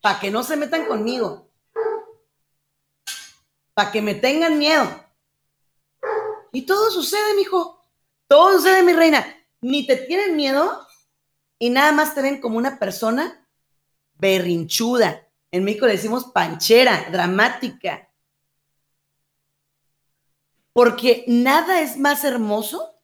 para 0.02 0.20
que 0.20 0.32
no 0.32 0.44
se 0.44 0.56
metan 0.56 0.86
conmigo, 0.86 1.50
para 3.74 3.92
que 3.92 4.02
me 4.02 4.16
tengan 4.16 4.58
miedo. 4.58 4.88
Y 6.52 6.66
todo 6.66 6.90
sucede, 6.92 7.36
mijo. 7.36 7.84
Todo 8.28 8.54
sucede, 8.54 8.84
mi 8.84 8.94
reina. 8.94 9.26
Ni 9.62 9.88
te 9.88 9.96
tienen 9.98 10.36
miedo 10.36 10.88
y 11.60 11.70
nada 11.70 11.92
más 11.92 12.14
te 12.14 12.22
ven 12.22 12.40
como 12.40 12.58
una 12.58 12.80
persona 12.80 13.48
berrinchuda. 14.16 15.28
En 15.52 15.64
México 15.64 15.86
le 15.86 15.94
decimos 15.94 16.26
panchera, 16.26 17.10
dramática. 17.12 18.10
Porque 20.74 21.24
nada 21.28 21.82
es 21.82 21.98
más 21.98 22.24
hermoso 22.24 23.00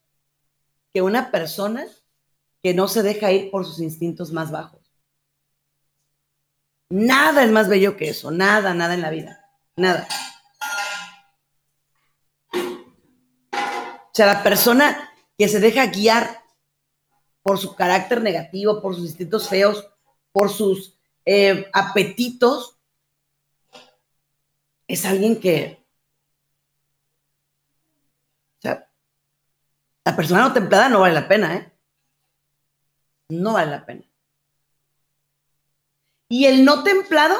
que 0.94 1.02
una 1.02 1.32
persona 1.32 1.88
que 2.62 2.74
no 2.74 2.88
se 2.88 3.02
deja 3.02 3.32
ir 3.32 3.50
por 3.50 3.66
sus 3.66 3.80
instintos 3.80 4.32
más 4.32 4.52
bajos. 4.52 4.80
Nada 6.90 7.44
es 7.44 7.52
más 7.52 7.68
bello 7.68 7.98
que 7.98 8.10
eso, 8.10 8.30
nada, 8.30 8.76
nada 8.76 8.94
en 8.94 9.02
la 9.02 9.10
vida, 9.10 9.50
nada. 9.76 10.08
O 12.54 14.16
sea, 14.16 14.28
la 14.28 14.44
persona 14.44 15.12
que 15.40 15.48
se 15.48 15.60
deja 15.60 15.88
guiar 15.88 16.43
por 17.44 17.60
su 17.60 17.76
carácter 17.76 18.22
negativo, 18.22 18.82
por 18.82 18.96
sus 18.96 19.06
instintos 19.06 19.50
feos, 19.50 19.88
por 20.32 20.50
sus 20.50 20.98
eh, 21.26 21.70
apetitos, 21.74 22.80
es 24.88 25.06
alguien 25.06 25.40
que, 25.40 25.86
o 28.58 28.62
sea, 28.62 28.90
la 30.06 30.16
persona 30.16 30.42
no 30.42 30.54
templada 30.54 30.90
no 30.90 31.02
vale 31.02 31.14
la 31.14 31.28
pena, 31.28 31.56
¿eh? 31.56 31.72
no 33.30 33.54
vale 33.54 33.72
la 33.72 33.86
pena. 33.86 34.04
Y 36.30 36.46
el 36.46 36.66
no 36.66 36.84
templado 36.84 37.36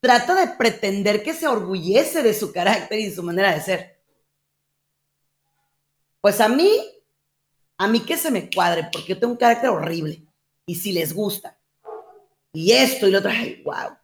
trata 0.00 0.34
de 0.34 0.54
pretender 0.56 1.22
que 1.22 1.34
se 1.34 1.46
orgullece 1.46 2.22
de 2.22 2.34
su 2.34 2.52
carácter 2.52 2.98
y 2.98 3.06
de 3.06 3.14
su 3.14 3.22
manera 3.22 3.52
de 3.54 3.60
ser. 3.60 4.02
Pues 6.20 6.40
a 6.40 6.48
mí, 6.48 6.70
a 7.80 7.88
mí 7.88 8.00
que 8.04 8.18
se 8.18 8.30
me 8.30 8.50
cuadre, 8.50 8.90
porque 8.92 9.14
yo 9.14 9.18
tengo 9.18 9.32
un 9.32 9.38
carácter 9.38 9.70
horrible. 9.70 10.22
Y 10.66 10.74
si 10.74 10.92
les 10.92 11.14
gusta. 11.14 11.58
Y 12.52 12.72
esto 12.72 13.08
y 13.08 13.10
lo 13.10 13.20
otro, 13.20 13.30
ay, 13.30 13.62
wow. 13.64 13.96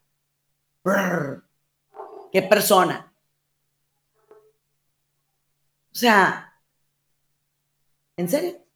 qué 2.33 2.41
persona. 2.41 3.15
O 5.93 5.95
sea, 5.95 6.59
¿en 8.17 8.31
serio? 8.31 8.67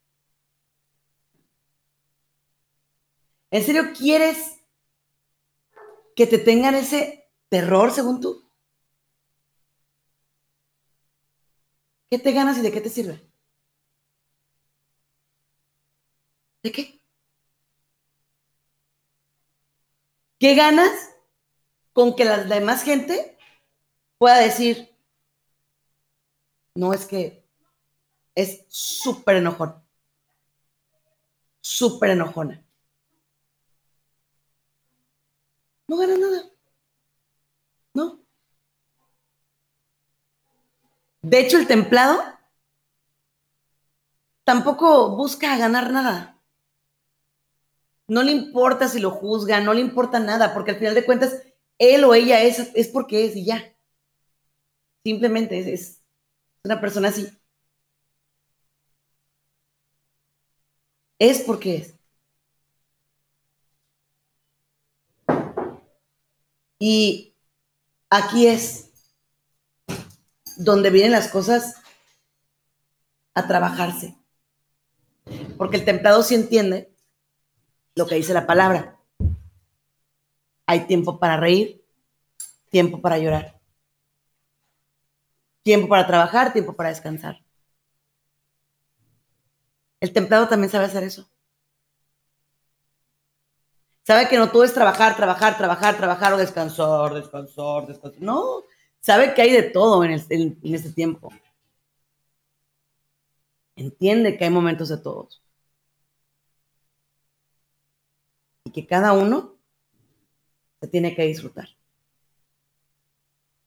¿En 3.51 3.65
serio 3.65 3.93
quieres 3.97 4.61
que 6.15 6.27
te 6.27 6.37
tengan 6.37 6.75
ese 6.75 7.27
terror 7.49 7.91
según 7.91 8.21
tú? 8.21 8.47
¿Qué 12.11 12.19
te 12.19 12.33
ganas 12.33 12.59
y 12.59 12.61
de 12.61 12.71
qué 12.71 12.83
te 12.83 12.91
sirve? 12.91 13.30
¿De 16.63 16.73
qué? 16.73 17.01
¿Qué 20.39 20.55
ganas 20.55 20.93
con 21.93 22.17
que 22.17 22.25
la 22.25 22.45
demás 22.45 22.83
gente 22.83 23.37
pueda 24.19 24.39
decir, 24.39 24.95
no 26.75 26.95
es 26.95 27.07
que 27.07 27.45
es 28.35 28.65
súper 28.69 29.37
enojón, 29.37 29.83
súper 31.61 32.11
enojona? 32.11 32.65
no 35.91 35.97
gana 35.97 36.17
nada. 36.17 36.51
¿No? 37.95 38.21
De 41.23 41.41
hecho, 41.41 41.59
el 41.59 41.67
templado 41.67 42.23
tampoco 44.45 45.17
busca 45.17 45.57
ganar 45.57 45.91
nada. 45.91 46.40
No 48.11 48.25
le 48.25 48.33
importa 48.33 48.89
si 48.89 48.99
lo 48.99 49.13
juzga, 49.13 49.61
no 49.61 49.73
le 49.73 49.81
importa 49.81 50.19
nada, 50.19 50.53
porque 50.53 50.73
al 50.73 50.79
final 50.79 50.97
de 50.97 51.05
cuentas, 51.05 51.43
él 51.79 52.03
o 52.03 52.13
ella 52.13 52.43
es, 52.43 52.73
es 52.75 52.89
porque 52.89 53.25
es 53.25 53.37
y 53.37 53.45
ya. 53.45 53.73
Simplemente 55.05 55.61
es, 55.61 55.67
es 55.69 56.03
una 56.65 56.81
persona 56.81 57.11
así. 57.11 57.29
Es 61.21 61.43
porque 61.43 61.77
es. 61.77 61.95
Y 66.81 67.37
aquí 68.11 68.49
es 68.49 68.91
donde 70.57 70.91
vienen 70.91 71.13
las 71.13 71.29
cosas 71.29 71.77
a 73.35 73.47
trabajarse. 73.47 74.17
Porque 75.57 75.77
el 75.77 75.85
templado 75.85 76.25
sí 76.25 76.35
entiende 76.35 76.90
lo 78.01 78.07
que 78.07 78.15
dice 78.15 78.33
la 78.33 78.47
palabra. 78.47 78.99
Hay 80.67 80.87
tiempo 80.87 81.19
para 81.19 81.37
reír, 81.37 81.85
tiempo 82.71 83.01
para 83.01 83.19
llorar, 83.19 83.61
tiempo 85.63 85.87
para 85.89 86.07
trabajar, 86.07 86.53
tiempo 86.53 86.73
para 86.75 86.89
descansar. 86.89 87.43
El 90.01 90.13
templado 90.13 90.49
también 90.49 90.71
sabe 90.71 90.87
hacer 90.87 91.05
eso. 91.05 91.29
Sabe 94.03 94.29
que 94.29 94.39
no 94.39 94.51
todo 94.51 94.65
es 94.65 94.73
trabajar, 94.73 95.15
trabajar, 95.15 95.59
trabajar, 95.59 95.97
trabajar 95.99 96.33
o 96.33 96.39
descansar, 96.39 97.13
descansar, 97.13 97.87
descansar. 97.87 98.23
No, 98.23 98.65
sabe 99.01 99.35
que 99.35 99.43
hay 99.43 99.53
de 99.53 99.65
todo 99.65 100.03
en, 100.05 100.13
en 100.31 100.75
este 100.75 100.93
tiempo. 100.93 101.31
Entiende 103.77 104.39
que 104.39 104.45
hay 104.45 104.51
momentos 104.51 104.89
de 104.89 104.97
todos. 104.97 105.43
Y 108.65 108.73
que 108.73 108.87
cada 108.87 109.13
uno 109.13 109.57
se 110.81 110.89
tiene 110.89 111.15
que 111.15 111.25
disfrutar. 111.25 111.69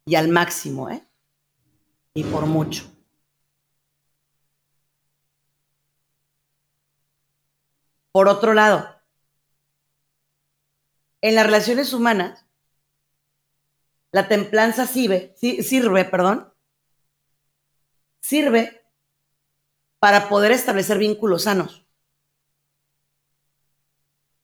Y 0.06 0.16
al 0.16 0.30
máximo, 0.30 0.90
¿eh? 0.90 1.08
Y 2.14 2.24
por 2.24 2.46
mucho. 2.46 2.94
Por 8.12 8.28
otro 8.28 8.54
lado, 8.54 8.88
en 11.22 11.36
las 11.36 11.46
relaciones 11.46 11.94
humanas, 11.94 12.46
la 14.12 14.28
templanza 14.28 14.86
sirve, 14.86 15.34
sirve, 15.38 16.06
perdón, 16.06 16.54
sirve 18.22 18.86
para 20.00 20.30
poder 20.30 20.52
establecer 20.52 21.00
vínculos 21.00 21.44
sanos. 21.44 21.83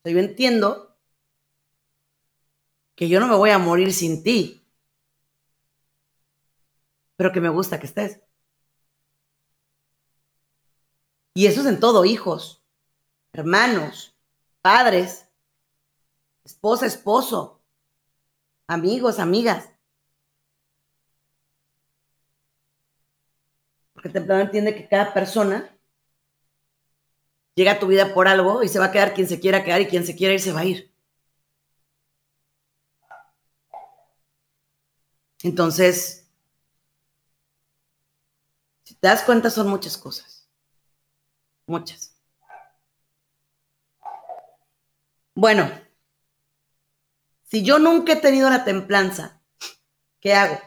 Yo 0.09 0.19
entiendo 0.19 0.97
que 2.95 3.07
yo 3.09 3.19
no 3.19 3.27
me 3.27 3.35
voy 3.35 3.51
a 3.51 3.57
morir 3.57 3.93
sin 3.93 4.23
ti, 4.23 4.65
pero 7.15 7.31
que 7.31 7.41
me 7.41 7.49
gusta 7.49 7.79
que 7.79 7.85
estés. 7.85 8.19
Y 11.33 11.47
eso 11.47 11.61
es 11.61 11.67
en 11.67 11.79
todo, 11.79 12.05
hijos 12.05 12.59
hermanos, 13.33 14.15
padres, 14.61 15.27
esposa, 16.43 16.85
esposo, 16.85 17.61
amigos, 18.67 19.19
amigas. 19.19 19.69
Porque 23.93 24.09
el 24.09 24.13
templado 24.13 24.41
entiende 24.41 24.75
que 24.75 24.87
cada 24.87 25.13
persona 25.13 25.77
llega 27.59 27.77
tu 27.77 27.87
vida 27.87 28.13
por 28.13 28.29
algo 28.29 28.63
y 28.63 28.69
se 28.69 28.79
va 28.79 28.85
a 28.85 28.91
quedar 28.91 29.13
quien 29.13 29.27
se 29.27 29.41
quiera 29.41 29.65
quedar 29.65 29.81
y 29.81 29.87
quien 29.87 30.05
se 30.05 30.15
quiera 30.15 30.33
ir 30.33 30.39
se 30.39 30.53
va 30.53 30.61
a 30.61 30.65
ir. 30.65 30.93
Entonces, 35.43 36.25
si 38.85 38.95
te 38.95 39.07
das 39.07 39.23
cuenta, 39.23 39.49
son 39.49 39.67
muchas 39.67 39.97
cosas. 39.97 40.47
Muchas. 41.67 42.15
Bueno, 45.35 45.69
si 47.43 47.61
yo 47.63 47.77
nunca 47.77 48.13
he 48.13 48.15
tenido 48.21 48.49
la 48.49 48.63
templanza, 48.63 49.41
¿qué 50.21 50.33
hago? 50.33 50.59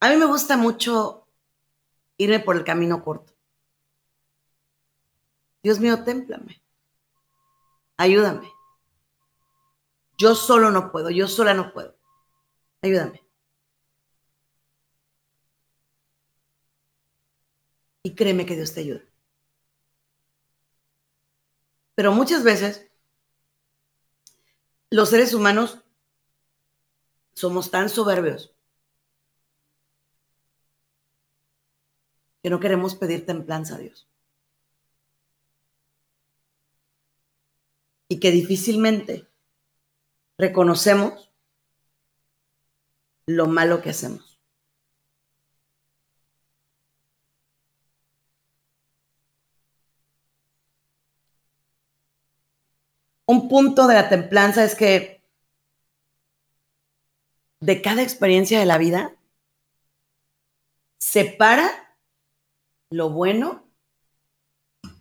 A 0.00 0.08
mí 0.08 0.16
me 0.16 0.24
gusta 0.24 0.56
mucho 0.56 1.28
irme 2.16 2.40
por 2.40 2.56
el 2.56 2.64
camino 2.64 3.04
corto. 3.04 3.37
Dios 5.62 5.80
mío, 5.80 6.04
témplame. 6.04 6.62
Ayúdame. 7.96 8.50
Yo 10.16 10.34
solo 10.34 10.70
no 10.70 10.90
puedo, 10.90 11.10
yo 11.10 11.28
sola 11.28 11.54
no 11.54 11.72
puedo. 11.72 11.96
Ayúdame. 12.82 13.24
Y 18.02 18.14
créeme 18.14 18.46
que 18.46 18.56
Dios 18.56 18.72
te 18.74 18.80
ayuda. 18.80 19.02
Pero 21.94 22.12
muchas 22.12 22.44
veces 22.44 22.88
los 24.90 25.10
seres 25.10 25.34
humanos 25.34 25.78
somos 27.34 27.70
tan 27.70 27.88
soberbios 27.88 28.54
que 32.42 32.50
no 32.50 32.60
queremos 32.60 32.94
pedir 32.94 33.26
templanza 33.26 33.74
a 33.74 33.78
Dios. 33.78 34.07
Y 38.08 38.20
que 38.20 38.30
difícilmente 38.30 39.26
reconocemos 40.38 41.30
lo 43.26 43.46
malo 43.46 43.82
que 43.82 43.90
hacemos. 43.90 44.28
un 53.28 53.46
punto 53.46 53.86
de 53.86 53.94
la 53.94 54.08
templanza 54.08 54.64
es 54.64 54.74
que 54.74 55.22
de 57.60 57.82
cada 57.82 58.02
experiencia 58.02 58.58
de 58.58 58.64
la 58.64 58.78
vida 58.78 59.14
separa 60.96 61.94
lo 62.88 63.10
bueno, 63.10 63.68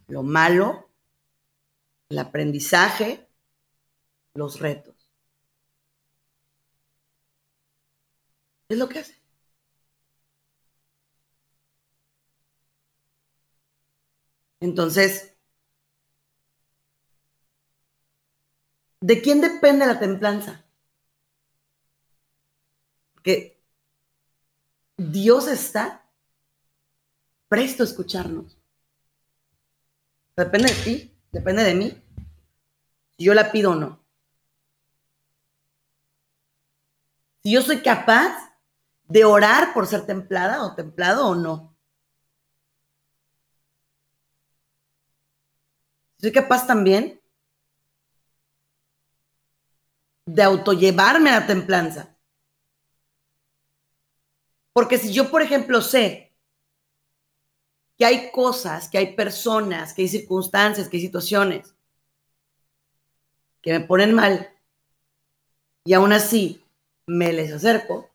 lo 0.07 0.23
malo, 0.23 0.86
el 2.09 2.19
aprendizaje, 2.19 3.27
los 4.33 4.59
retos. 4.59 4.95
Es 8.69 8.77
lo 8.77 8.87
que 8.89 8.99
hace. 8.99 9.15
Entonces, 14.59 15.37
¿De 18.99 19.21
quién 19.21 19.41
depende 19.41 19.85
la 19.85 19.99
templanza? 19.99 20.65
Que 23.23 23.61
Dios 24.97 25.47
está 25.47 26.09
presto 27.47 27.83
a 27.83 27.85
escucharnos. 27.85 28.57
Depende 30.35 30.73
de 30.73 30.83
ti, 30.83 31.16
depende 31.37 31.63
de 31.63 31.75
mí. 31.75 32.03
Si 33.17 33.25
yo 33.25 33.33
la 33.33 33.51
pido 33.51 33.71
o 33.71 33.75
no. 33.75 34.03
Si 37.43 37.51
yo 37.51 37.61
soy 37.61 37.81
capaz 37.81 38.33
de 39.03 39.23
orar 39.23 39.73
por 39.73 39.85
ser 39.85 40.05
templada 40.05 40.63
o 40.63 40.75
templado 40.75 41.27
o 41.27 41.35
no. 41.35 41.77
Soy 46.19 46.31
capaz 46.31 46.65
también 46.65 47.21
de 50.25 50.41
autollevarme 50.41 51.29
a 51.29 51.41
la 51.41 51.47
templanza. 51.47 52.17
Porque 54.73 54.97
si 54.97 55.13
yo, 55.13 55.29
por 55.29 55.43
ejemplo, 55.43 55.81
sé 55.81 56.26
que 57.97 58.05
hay 58.05 58.31
cosas, 58.31 58.89
que 58.89 58.97
hay 58.97 59.15
personas, 59.15 59.93
que 59.93 60.03
hay 60.03 60.07
circunstancias, 60.07 60.87
que 60.87 60.97
hay 60.97 61.03
situaciones 61.03 61.73
que 63.61 63.73
me 63.73 63.81
ponen 63.81 64.13
mal 64.13 64.49
y 65.85 65.93
aún 65.93 66.13
así 66.13 66.63
me 67.07 67.33
les 67.33 67.51
acerco, 67.51 68.09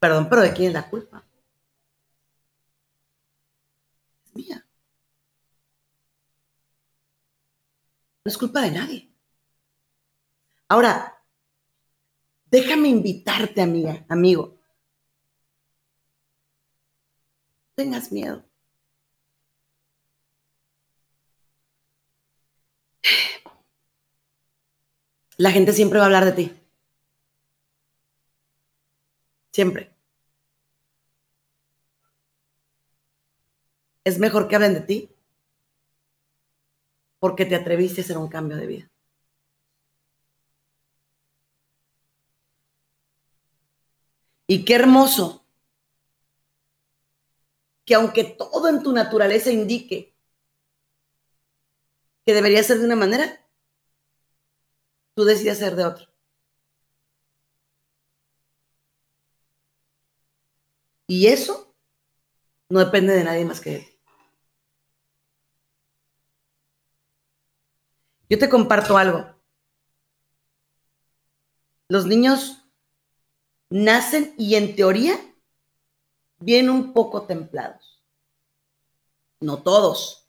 perdón, 0.00 0.28
pero 0.28 0.42
¿de 0.42 0.52
quién 0.52 0.68
es 0.68 0.74
la 0.74 0.88
culpa? 0.90 1.24
Es 4.24 4.34
mía. 4.36 4.64
No 8.24 8.30
es 8.30 8.38
culpa 8.38 8.60
de 8.62 8.70
nadie. 8.70 9.10
Ahora, 10.68 11.18
déjame 12.50 12.88
invitarte, 12.88 13.62
amiga, 13.62 14.04
amigo. 14.08 14.57
Tengas 17.78 18.10
miedo. 18.10 18.44
La 25.36 25.52
gente 25.52 25.72
siempre 25.72 26.00
va 26.00 26.06
a 26.06 26.08
hablar 26.08 26.24
de 26.24 26.32
ti. 26.32 26.52
Siempre. 29.52 29.94
Es 34.02 34.18
mejor 34.18 34.48
que 34.48 34.56
hablen 34.56 34.74
de 34.74 34.80
ti 34.80 35.10
porque 37.20 37.44
te 37.44 37.54
atreviste 37.54 38.00
a 38.00 38.04
hacer 38.04 38.18
un 38.18 38.28
cambio 38.28 38.56
de 38.56 38.66
vida. 38.66 38.90
Y 44.48 44.64
qué 44.64 44.74
hermoso 44.74 45.47
que 47.88 47.94
aunque 47.94 48.22
todo 48.22 48.68
en 48.68 48.82
tu 48.82 48.92
naturaleza 48.92 49.50
indique 49.50 50.14
que 52.26 52.34
debería 52.34 52.62
ser 52.62 52.78
de 52.78 52.84
una 52.84 52.96
manera, 52.96 53.48
tú 55.14 55.24
decides 55.24 55.56
ser 55.56 55.74
de 55.74 55.86
otra. 55.86 56.06
Y 61.06 61.28
eso 61.28 61.74
no 62.68 62.80
depende 62.80 63.14
de 63.14 63.24
nadie 63.24 63.46
más 63.46 63.62
que 63.62 63.70
de 63.70 63.78
ti. 63.78 63.98
Yo 68.28 68.38
te 68.38 68.50
comparto 68.50 68.98
algo. 68.98 69.34
Los 71.88 72.04
niños 72.04 72.62
nacen 73.70 74.34
y 74.36 74.56
en 74.56 74.76
teoría 74.76 75.18
vienen 76.38 76.70
un 76.70 76.92
poco 76.92 77.22
templados. 77.22 78.02
No 79.40 79.62
todos. 79.62 80.28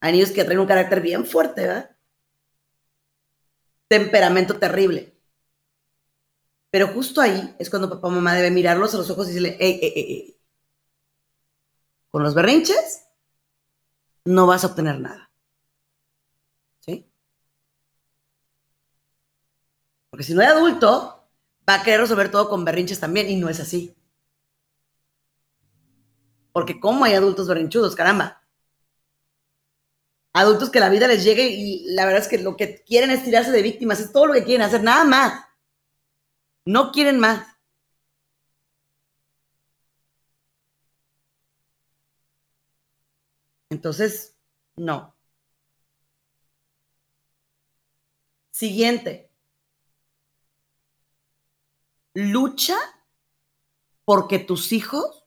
Hay 0.00 0.12
niños 0.12 0.30
que 0.30 0.44
traen 0.44 0.60
un 0.60 0.66
carácter 0.66 1.00
bien 1.00 1.24
fuerte, 1.24 1.62
¿verdad? 1.62 1.96
Temperamento 3.88 4.58
terrible. 4.58 5.14
Pero 6.70 6.88
justo 6.88 7.20
ahí 7.20 7.54
es 7.58 7.70
cuando 7.70 7.88
papá 7.88 8.08
o 8.08 8.10
mamá 8.10 8.34
debe 8.34 8.50
mirarlos 8.50 8.94
a 8.94 8.98
los 8.98 9.08
ojos 9.10 9.26
y 9.26 9.28
decirle, 9.28 9.56
ey, 9.60 9.78
ey, 9.80 9.92
ey, 9.94 10.40
con 12.10 12.22
los 12.22 12.34
berrinches 12.34 13.06
no 14.24 14.46
vas 14.46 14.64
a 14.64 14.68
obtener 14.68 15.00
nada. 15.00 15.30
¿Sí? 16.80 17.10
Porque 20.10 20.24
si 20.24 20.34
no 20.34 20.40
hay 20.42 20.48
adulto, 20.48 21.28
va 21.68 21.74
a 21.74 21.82
querer 21.82 22.00
resolver 22.00 22.30
todo 22.30 22.48
con 22.48 22.64
berrinches 22.64 23.00
también 23.00 23.28
y 23.30 23.36
no 23.36 23.48
es 23.48 23.60
así. 23.60 23.96
Porque 26.54 26.78
¿cómo 26.78 27.04
hay 27.04 27.14
adultos 27.14 27.48
berrinchudos? 27.48 27.96
Caramba. 27.96 28.40
Adultos 30.32 30.70
que 30.70 30.78
la 30.78 30.88
vida 30.88 31.08
les 31.08 31.24
llegue 31.24 31.48
y 31.48 31.84
la 31.94 32.04
verdad 32.06 32.22
es 32.22 32.28
que 32.28 32.38
lo 32.38 32.56
que 32.56 32.84
quieren 32.84 33.10
es 33.10 33.24
tirarse 33.24 33.50
de 33.50 33.62
víctimas, 33.62 33.98
es 34.00 34.12
todo 34.12 34.26
lo 34.26 34.34
que 34.34 34.44
quieren 34.44 34.62
hacer, 34.62 34.82
nada 34.82 35.04
más. 35.04 35.44
No 36.66 36.92
quieren 36.92 37.18
más. 37.18 37.44
Entonces, 43.68 44.36
no. 44.76 45.14
Siguiente. 48.52 49.28
Lucha 52.14 52.76
porque 54.04 54.38
tus 54.38 54.72
hijos 54.72 55.23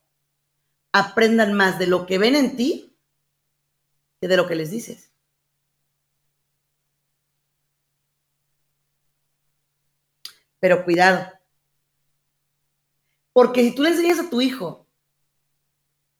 aprendan 0.98 1.54
más 1.54 1.78
de 1.78 1.86
lo 1.86 2.06
que 2.06 2.18
ven 2.18 2.36
en 2.36 2.56
ti 2.56 2.96
que 4.20 4.28
de 4.28 4.36
lo 4.36 4.46
que 4.46 4.56
les 4.56 4.70
dices. 4.70 5.12
Pero 10.60 10.84
cuidado. 10.84 11.32
Porque 13.32 13.62
si 13.62 13.74
tú 13.74 13.82
le 13.82 13.90
enseñas 13.90 14.18
a 14.18 14.30
tu 14.30 14.40
hijo 14.40 14.88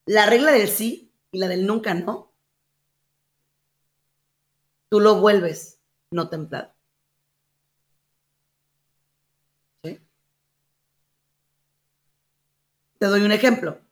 la 0.07 0.27
regla 0.27 0.53
del 0.53 0.69
sí 0.69 1.13
y 1.33 1.39
la 1.39 1.49
del 1.49 1.67
nunca 1.67 1.93
no, 1.95 2.33
tú 4.89 5.01
lo 5.01 5.21
vuelves 5.21 5.81
no 6.11 6.29
templado. 6.31 6.75
¿Sí? 9.83 9.99
Te 12.99 13.07
doy 13.07 13.23
un 13.23 13.33
ejemplo. 13.33 13.88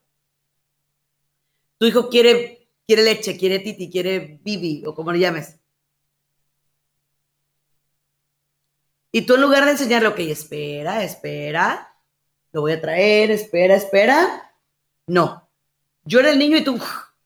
Tu 1.79 1.87
hijo 1.87 2.09
quiere, 2.09 2.69
quiere 2.87 3.03
leche, 3.03 3.37
quiere 3.37 3.59
titi, 3.61 3.91
quiere 3.91 4.41
bibi 4.43 4.85
o 4.87 4.95
como 4.95 5.13
le 5.13 5.19
llames. 5.19 5.59
Y 9.13 9.23
tú 9.23 9.35
en 9.35 9.41
lugar 9.41 9.65
de 9.65 9.73
enseñarle, 9.73 10.09
ok, 10.09 10.19
espera, 10.21 11.03
espera, 11.03 11.97
lo 12.53 12.61
voy 12.63 12.73
a 12.73 12.81
traer, 12.81 13.31
espera, 13.31 13.75
espera. 13.75 14.55
No. 15.07 15.51
Yo 16.05 16.21
era 16.21 16.31
el 16.31 16.39
niño 16.39 16.59
y 16.59 16.65
tú, 16.65 16.79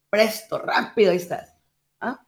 presto, 0.09 0.59
rápido, 0.59 1.11
ahí 1.11 1.17
estás. 1.17 1.55
¿Ah? 2.01 2.25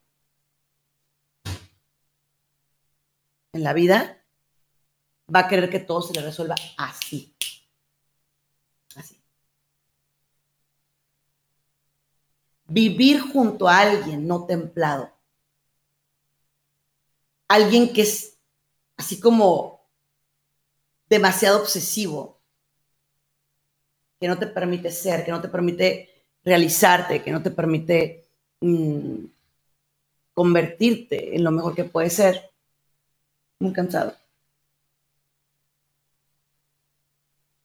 En 3.53 3.62
la 3.62 3.73
vida 3.73 4.25
va 5.33 5.41
a 5.41 5.49
querer 5.49 5.70
que 5.70 5.81
todo 5.81 6.03
se 6.03 6.12
le 6.14 6.23
resuelva 6.23 6.55
así. 6.55 6.75
Así. 6.77 7.32
Vivir 12.73 13.20
junto 13.20 13.68
a 13.68 13.81
alguien 13.81 14.27
no 14.27 14.47
templado. 14.47 15.12
Alguien 17.47 17.93
que 17.93 18.01
es 18.01 18.39
así 18.97 19.20
como 19.20 19.87
demasiado 21.07 21.61
obsesivo, 21.61 22.41
que 24.18 24.27
no 24.27 24.39
te 24.39 24.47
permite 24.47 24.91
ser, 24.91 25.23
que 25.23 25.31
no 25.31 25.43
te 25.43 25.49
permite 25.49 26.09
realizarte, 26.43 27.23
que 27.23 27.31
no 27.31 27.43
te 27.43 27.51
permite 27.51 28.27
mm, 28.61 29.25
convertirte 30.33 31.37
en 31.37 31.45
lo 31.45 31.51
mejor 31.51 31.75
que 31.75 31.85
puedes 31.85 32.14
ser. 32.14 32.53
Muy 33.59 33.75
cansado. 33.75 34.16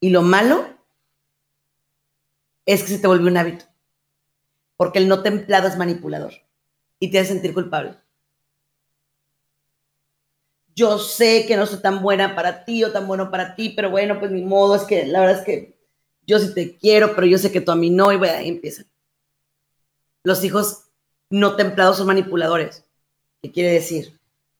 Y 0.01 0.09
lo 0.09 0.21
malo 0.21 0.67
es 2.65 2.81
que 2.81 2.89
se 2.89 2.99
te 2.99 3.07
vuelve 3.07 3.31
un 3.31 3.37
hábito, 3.37 3.65
porque 4.77 4.99
el 4.99 5.07
no 5.07 5.21
templado 5.21 5.67
es 5.67 5.77
manipulador 5.77 6.33
y 6.99 7.11
te 7.11 7.19
hace 7.19 7.33
sentir 7.33 7.53
culpable 7.53 7.97
yo 10.77 10.99
sé 10.99 11.45
que 11.47 11.57
no 11.57 11.65
soy 11.65 11.81
tan 11.81 12.03
buena 12.03 12.35
para 12.35 12.63
ti 12.63 12.83
o 12.83 12.91
tan 12.91 13.07
bueno 13.07 13.31
para 13.31 13.55
ti, 13.55 13.69
pero 13.75 13.89
bueno, 13.89 14.19
pues 14.19 14.29
mi 14.29 14.43
modo 14.43 14.75
es 14.75 14.83
que 14.83 15.07
la 15.07 15.21
verdad 15.21 15.39
es 15.39 15.43
que 15.43 15.75
yo 16.27 16.37
sí 16.37 16.53
te 16.53 16.77
quiero, 16.77 17.15
pero 17.15 17.25
yo 17.25 17.39
sé 17.39 17.51
que 17.51 17.61
tú 17.61 17.71
a 17.71 17.75
mí 17.75 17.89
no, 17.89 18.13
y 18.13 18.17
bueno, 18.17 18.37
ahí 18.37 18.47
empiezan. 18.47 18.85
Los 20.21 20.43
hijos 20.43 20.83
no 21.31 21.55
templados 21.55 21.97
son 21.97 22.05
manipuladores. 22.05 22.85
¿Qué 23.41 23.51
quiere 23.51 23.71
decir? 23.71 24.19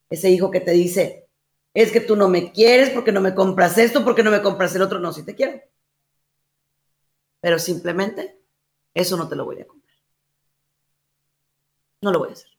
Ese 0.09 0.31
hijo 0.31 0.49
que 0.49 0.59
te 0.59 0.71
dice, 0.71 1.27
es 1.75 1.91
que 1.91 1.99
tú 1.99 2.15
no 2.15 2.29
me 2.29 2.51
quieres 2.51 2.89
porque 2.89 3.11
no 3.11 3.21
me 3.21 3.35
compras 3.35 3.77
esto, 3.77 4.03
porque 4.03 4.23
no 4.23 4.31
me 4.31 4.41
compras 4.41 4.73
el 4.75 4.81
otro, 4.81 4.97
no, 4.97 5.13
sí 5.13 5.23
te 5.23 5.35
quiero. 5.35 5.61
Pero 7.41 7.59
simplemente 7.59 8.39
eso 8.95 9.17
no 9.17 9.29
te 9.29 9.35
lo 9.35 9.45
voy 9.45 9.61
a 9.61 9.67
comprar. 9.67 9.86
No 12.01 12.11
lo 12.11 12.19
voy 12.19 12.29
a 12.29 12.33
hacer. 12.33 12.49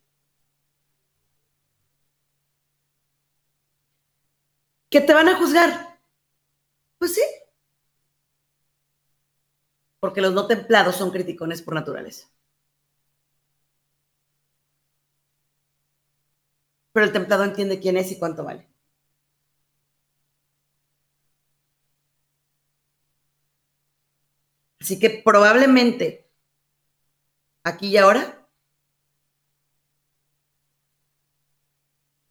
¿Que 4.90 5.00
te 5.00 5.14
van 5.14 5.28
a 5.28 5.36
juzgar? 5.36 5.70
Pues 6.98 7.14
sí. 7.14 7.22
Porque 10.00 10.20
los 10.20 10.34
no 10.34 10.48
templados 10.48 10.96
son 10.96 11.12
criticones 11.12 11.62
por 11.62 11.74
naturaleza. 11.74 12.26
Pero 16.92 17.06
el 17.06 17.12
templado 17.14 17.44
entiende 17.44 17.80
quién 17.80 17.96
es 17.96 18.12
y 18.12 18.18
cuánto 18.18 18.44
vale. 18.44 18.68
Así 24.80 24.98
que 24.98 25.10
probablemente 25.24 26.06
aquí 27.64 27.88
y 27.88 27.96
ahora 27.96 28.37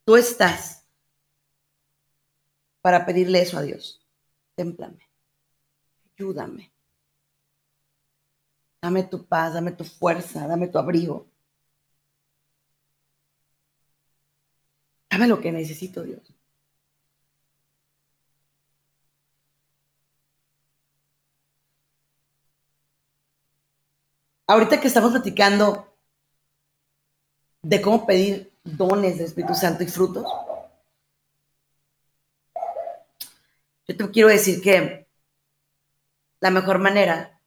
tú 0.08 0.16
estás 0.16 0.88
para 2.82 3.06
pedirle 3.06 3.42
eso 3.42 3.58
a 3.58 3.62
Dios. 3.62 4.08
Témplame, 4.56 5.04
ayúdame. 6.18 6.72
Dame 8.82 9.04
tu 9.04 9.28
paz, 9.28 9.54
dame 9.54 9.74
tu 9.74 9.84
fuerza, 9.84 10.48
dame 10.48 10.70
tu 10.70 10.78
abrigo. 10.80 11.28
Dame 15.10 15.28
lo 15.28 15.42
que 15.42 15.52
necesito, 15.52 16.04
Dios. 16.04 16.34
Ahorita 24.48 24.80
que 24.80 24.88
estamos 24.88 25.12
platicando 25.12 25.94
de 27.62 27.82
cómo 27.82 28.06
pedir 28.06 28.57
dones 28.76 29.18
de 29.18 29.26
Espíritu 29.26 29.54
Santo 29.56 29.84
y 29.84 29.88
frutos, 29.88 30.26
Yo 33.88 33.96
te 33.96 34.12
quiero 34.12 34.30
decir 34.30 34.62
que 34.62 35.08
la 36.42 36.52
mejor 36.52 36.80
manera 36.80 37.42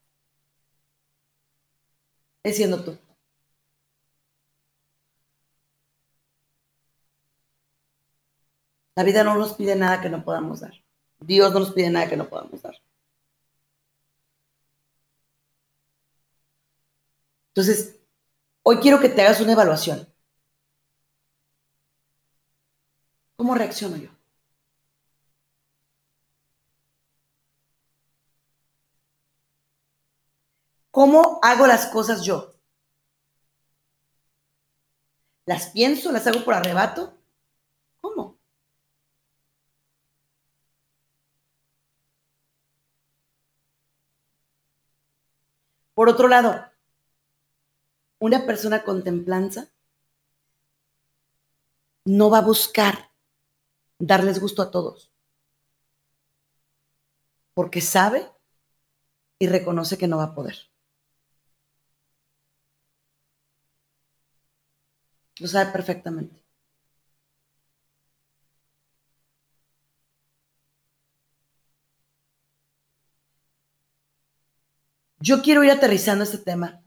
es 2.43 2.57
siendo 2.57 2.83
tú. 2.85 2.99
La 8.95 9.03
vida 9.05 9.25
no 9.25 9.35
nos 9.37 9.55
pide 9.55 9.77
nada 9.77 10.01
que 10.01 10.09
no 10.09 10.25
podamos 10.25 10.61
dar. 10.61 10.73
Dios 11.21 11.53
no 11.53 11.61
nos 11.61 11.73
pide 11.73 11.91
nada 11.91 12.09
que 12.09 12.17
no 12.17 12.29
podamos 12.29 12.63
dar. 12.63 12.75
Entonces, 17.49 18.01
hoy 18.63 18.79
quiero 18.79 19.01
que 19.01 19.09
te 19.09 19.23
hagas 19.23 19.41
una 19.41 19.53
evaluación. 19.53 20.07
¿Cómo 23.41 23.55
reacciono 23.55 23.97
yo? 23.97 24.11
¿Cómo 30.91 31.39
hago 31.43 31.67
las 31.67 31.87
cosas 31.87 32.23
yo? 32.23 32.53
¿Las 35.47 35.71
pienso? 35.71 36.13
¿Las 36.13 36.27
hago 36.27 36.45
por 36.45 36.53
arrebato? 36.53 37.17
¿Cómo? 38.03 38.39
Por 45.95 46.11
otro 46.11 46.29
lado, 46.29 46.67
una 48.19 48.45
persona 48.45 48.85
con 48.85 49.03
templanza 49.03 49.71
no 52.05 52.29
va 52.29 52.39
a 52.39 52.43
buscar 52.43 53.10
darles 54.01 54.41
gusto 54.41 54.63
a 54.63 54.71
todos, 54.73 55.13
porque 57.55 57.81
sabe 57.81 58.21
y 59.41 59.49
reconoce 59.49 59.99
que 59.99 60.07
no 60.07 60.19
va 60.19 60.25
a 60.25 60.35
poder. 60.35 60.57
Lo 65.41 65.49
sabe 65.49 65.73
perfectamente. 65.73 66.41
Yo 75.21 75.41
quiero 75.41 75.63
ir 75.65 75.71
aterrizando 75.71 76.25
este 76.25 76.39
tema, 76.39 76.83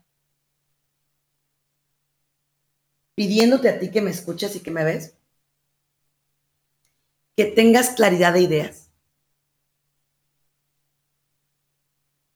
pidiéndote 3.16 3.70
a 3.70 3.80
ti 3.80 3.90
que 3.90 4.02
me 4.02 4.12
escuchas 4.12 4.56
y 4.56 4.60
que 4.60 4.70
me 4.70 4.84
ves, 4.84 5.18
que 7.36 7.46
tengas 7.46 7.92
claridad 7.92 8.34
de 8.34 8.42
ideas. 8.42 8.92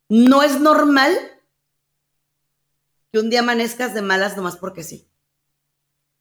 No 0.09 0.43
es 0.43 0.59
normal 0.59 1.15
que 3.11 3.19
un 3.19 3.29
día 3.29 3.41
amanezcas 3.41 3.93
de 3.93 4.01
malas 4.01 4.37
nomás 4.37 4.55
porque 4.57 4.83
sí. 4.83 5.09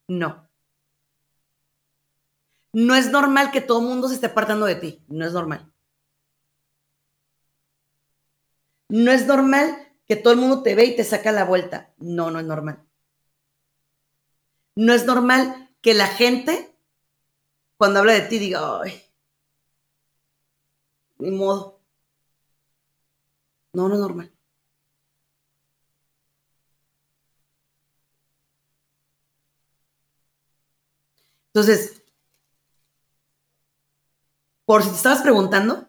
No. 0.09 0.49
No 2.72 2.95
es 2.95 3.11
normal 3.11 3.51
que 3.53 3.61
todo 3.61 3.81
el 3.81 3.87
mundo 3.87 4.09
se 4.09 4.14
esté 4.16 4.27
apartando 4.27 4.66
de 4.66 4.74
ti. 4.77 5.05
No 5.09 5.27
es 5.27 5.33
normal. 5.33 5.72
No 8.89 9.11
es 9.11 9.27
normal 9.27 9.77
que 10.07 10.16
todo 10.16 10.35
el 10.35 10.41
mundo 10.41 10.62
te 10.62 10.74
ve 10.74 10.85
y 10.85 10.97
te 10.97 11.05
saca 11.05 11.33
la 11.33 11.45
vuelta. 11.45 11.95
No, 11.99 12.31
no 12.31 12.39
es 12.39 12.47
normal. 12.47 12.85
No 14.77 14.93
es 14.93 15.07
normal 15.07 15.70
que 15.81 15.95
la 15.95 16.07
gente, 16.07 16.76
cuando 17.79 18.01
habla 18.01 18.12
de 18.14 18.22
ti, 18.22 18.39
diga, 18.39 18.81
ay, 18.83 19.03
ni 21.18 21.31
modo. 21.31 21.81
No, 23.72 23.89
no 23.89 23.95
es 23.95 24.01
normal. 24.01 24.33
Entonces, 31.53 32.03
por 34.64 34.83
si 34.83 34.91
te 34.91 34.97
estabas 34.97 35.22
preguntando, 35.22 35.89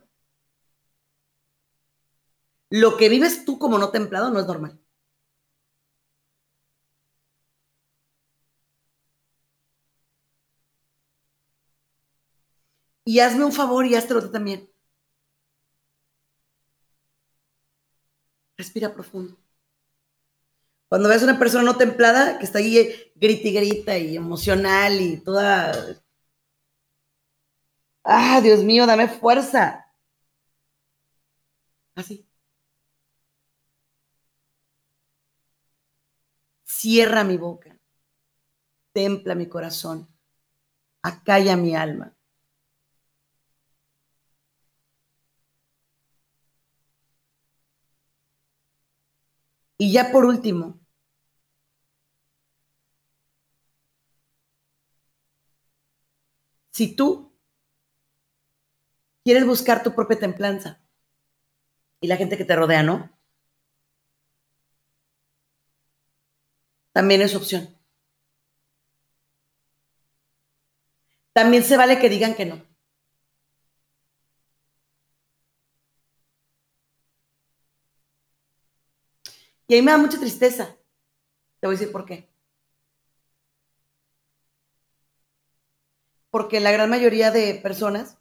lo 2.70 2.96
que 2.96 3.10
vives 3.10 3.44
tú 3.44 3.60
como 3.60 3.78
no 3.78 3.90
templado 3.92 4.32
no 4.32 4.40
es 4.40 4.48
normal. 4.48 4.80
Y 13.12 13.22
hazme 13.22 13.44
un 13.44 13.52
favor 13.54 13.88
y 13.88 13.96
hazte 13.96 14.14
tú 14.14 14.30
también. 14.30 14.70
Respira 18.58 18.94
profundo. 18.94 19.34
Cuando 20.90 21.08
ves 21.10 21.22
a 21.22 21.26
una 21.26 21.40
persona 21.40 21.64
no 21.64 21.78
templada 21.78 22.38
que 22.40 22.46
está 22.46 22.60
ahí 22.60 22.78
eh, 22.78 23.12
grita 23.16 23.48
y 23.48 23.54
grita 23.54 23.98
y 23.98 24.16
emocional 24.18 25.00
y 25.02 25.18
toda. 25.18 25.98
Ah, 28.04 28.42
Dios 28.42 28.64
mío, 28.64 28.88
dame 28.88 29.08
fuerza. 29.08 29.86
Así. 31.96 32.26
Cierra 36.76 37.24
mi 37.24 37.36
boca, 37.38 37.72
templa 38.92 39.34
mi 39.34 39.48
corazón, 39.48 40.10
acalla 41.04 41.58
mi 41.58 41.76
alma. 41.76 42.17
Y 49.80 49.92
ya 49.92 50.12
por 50.12 50.26
último, 50.26 50.80
si 56.72 56.96
tú 56.96 57.34
quieres 59.24 59.46
buscar 59.46 59.84
tu 59.84 59.94
propia 59.94 60.18
templanza 60.18 60.80
y 62.02 62.08
la 62.08 62.18
gente 62.18 62.38
que 62.38 62.46
te 62.46 62.56
rodea, 62.56 62.82
¿no? 62.82 63.12
También 66.92 67.22
es 67.22 67.34
opción. 67.34 67.70
También 71.32 71.64
se 71.64 71.78
vale 71.78 72.00
que 72.00 72.10
digan 72.10 72.36
que 72.36 72.46
no. 72.46 72.67
Y 79.68 79.76
ahí 79.76 79.82
me 79.82 79.92
da 79.92 79.98
mucha 79.98 80.20
tristeza. 80.20 80.76
Te 81.60 81.68
voy 81.68 81.76
a 81.76 81.80
decir 81.80 81.92
por 81.92 82.06
qué. 82.06 82.30
Porque 86.30 86.60
la 86.60 86.72
gran 86.72 86.90
mayoría 86.90 87.32
de 87.32 87.56
personas 87.56 88.18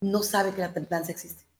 no 0.00 0.22
sabe 0.22 0.54
que 0.54 0.60
la 0.60 0.72
templanza 0.72 1.12
existe 1.12 1.50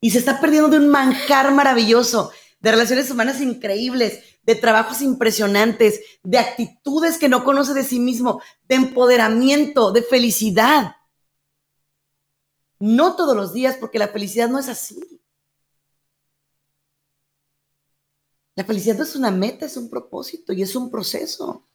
y 0.00 0.10
se 0.10 0.18
está 0.18 0.40
perdiendo 0.40 0.68
de 0.68 0.78
un 0.78 0.88
manjar 0.88 1.52
maravilloso, 1.52 2.32
de 2.60 2.70
relaciones 2.70 3.10
humanas 3.10 3.40
increíbles, 3.40 4.38
de 4.42 4.54
trabajos 4.54 5.02
impresionantes, 5.02 6.00
de 6.22 6.38
actitudes 6.38 7.18
que 7.18 7.28
no 7.28 7.44
conoce 7.44 7.74
de 7.74 7.84
sí 7.84 8.00
mismo, 8.00 8.42
de 8.68 8.76
empoderamiento, 8.76 9.92
de 9.92 10.02
felicidad. 10.02 10.96
No 12.80 13.14
todos 13.14 13.36
los 13.36 13.52
días, 13.52 13.76
porque 13.76 14.00
la 14.00 14.08
felicidad 14.08 14.48
no 14.48 14.58
es 14.58 14.68
así. 14.68 14.98
La 18.54 18.62
felicidad 18.62 18.96
no 18.98 19.02
es 19.02 19.16
una 19.16 19.32
meta, 19.32 19.66
es 19.66 19.76
un 19.76 19.90
propósito 19.90 20.52
y 20.52 20.62
es 20.62 20.76
un 20.76 20.88
proceso. 20.88 21.66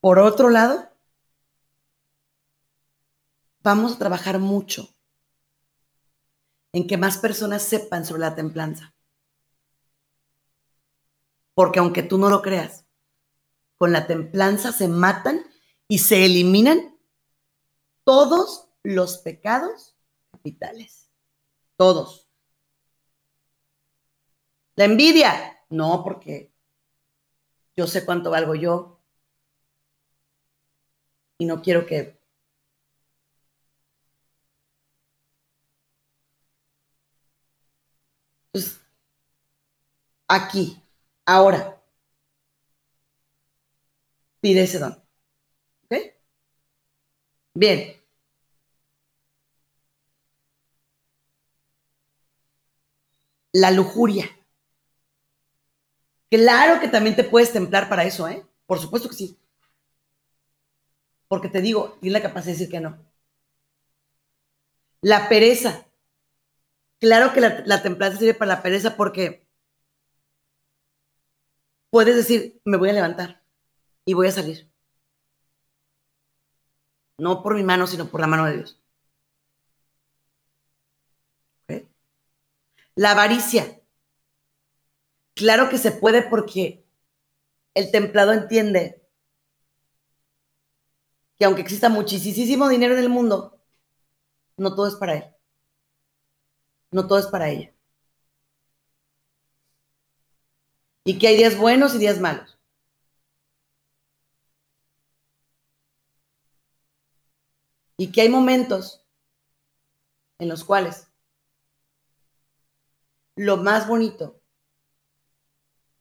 Por 0.00 0.18
otro 0.18 0.48
lado, 0.48 0.88
vamos 3.62 3.92
a 3.92 3.98
trabajar 3.98 4.38
mucho 4.38 4.88
en 6.76 6.86
que 6.86 6.98
más 6.98 7.16
personas 7.16 7.62
sepan 7.62 8.04
sobre 8.04 8.20
la 8.20 8.34
templanza. 8.34 8.94
Porque 11.54 11.78
aunque 11.78 12.02
tú 12.02 12.18
no 12.18 12.28
lo 12.28 12.42
creas, 12.42 12.84
con 13.78 13.92
la 13.92 14.06
templanza 14.06 14.72
se 14.72 14.86
matan 14.86 15.42
y 15.88 16.00
se 16.00 16.26
eliminan 16.26 16.98
todos 18.04 18.68
los 18.82 19.16
pecados 19.16 19.96
capitales. 20.30 21.10
Todos. 21.76 22.28
La 24.74 24.84
envidia, 24.84 25.64
no, 25.70 26.04
porque 26.04 26.52
yo 27.74 27.86
sé 27.86 28.04
cuánto 28.04 28.30
valgo 28.30 28.54
yo, 28.54 29.00
y 31.38 31.46
no 31.46 31.62
quiero 31.62 31.86
que... 31.86 32.20
Pues, 38.52 38.80
aquí, 40.28 40.80
ahora, 41.24 41.80
pide 44.40 44.62
ese 44.62 44.78
don. 44.78 44.92
¿Ok? 45.90 45.94
Bien. 47.54 47.96
La 53.54 53.72
lujuria. 53.72 54.30
Claro 56.30 56.80
que 56.80 56.86
también 56.86 57.16
te 57.16 57.24
puedes 57.24 57.52
templar 57.52 57.88
para 57.88 58.04
eso, 58.04 58.28
¿eh? 58.28 58.46
Por 58.66 58.78
supuesto 58.78 59.08
que 59.08 59.16
sí. 59.16 59.36
Porque 61.28 61.48
te 61.48 61.60
digo, 61.60 61.96
tienes 62.00 62.20
la 62.20 62.26
capacidad 62.28 62.54
de 62.54 62.58
decir 62.58 62.68
que 62.70 62.80
no. 62.80 62.98
La 65.00 65.26
pereza. 65.30 65.86
Claro 67.00 67.32
que 67.32 67.40
la, 67.40 67.62
la 67.64 67.82
templanza 67.82 68.18
sirve 68.18 68.34
para 68.34 68.56
la 68.56 68.62
pereza 68.62 68.96
porque 68.96 69.45
puedes 71.96 72.14
decir, 72.14 72.60
me 72.66 72.76
voy 72.76 72.90
a 72.90 72.92
levantar 72.92 73.42
y 74.04 74.12
voy 74.12 74.26
a 74.26 74.30
salir. 74.30 74.70
No 77.16 77.42
por 77.42 77.54
mi 77.54 77.62
mano, 77.62 77.86
sino 77.86 78.10
por 78.10 78.20
la 78.20 78.26
mano 78.26 78.44
de 78.44 78.56
Dios. 78.56 78.78
La 82.96 83.12
avaricia. 83.12 83.80
Claro 85.32 85.70
que 85.70 85.78
se 85.78 85.90
puede 85.90 86.20
porque 86.22 86.84
el 87.72 87.90
templado 87.90 88.34
entiende 88.34 89.02
que 91.38 91.46
aunque 91.46 91.62
exista 91.62 91.88
muchísimo 91.88 92.68
dinero 92.68 92.92
en 92.94 93.00
el 93.00 93.08
mundo, 93.08 93.58
no 94.58 94.74
todo 94.74 94.88
es 94.88 94.96
para 94.96 95.14
él. 95.14 95.24
No 96.90 97.06
todo 97.06 97.18
es 97.20 97.26
para 97.28 97.48
ella. 97.48 97.75
Y 101.06 101.20
que 101.20 101.28
hay 101.28 101.36
días 101.36 101.56
buenos 101.56 101.94
y 101.94 101.98
días 101.98 102.18
malos. 102.18 102.58
Y 107.96 108.10
que 108.10 108.22
hay 108.22 108.28
momentos 108.28 109.06
en 110.40 110.48
los 110.48 110.64
cuales 110.64 111.06
lo 113.36 113.56
más 113.56 113.86
bonito 113.86 114.40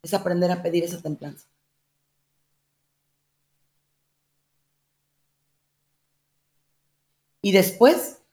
es 0.01 0.15
aprender 0.15 0.49
a 0.49 0.63
pedir 0.63 0.83
esa 0.83 0.99
templanza. 0.99 1.47
Y 7.43 7.51
después, 7.51 8.23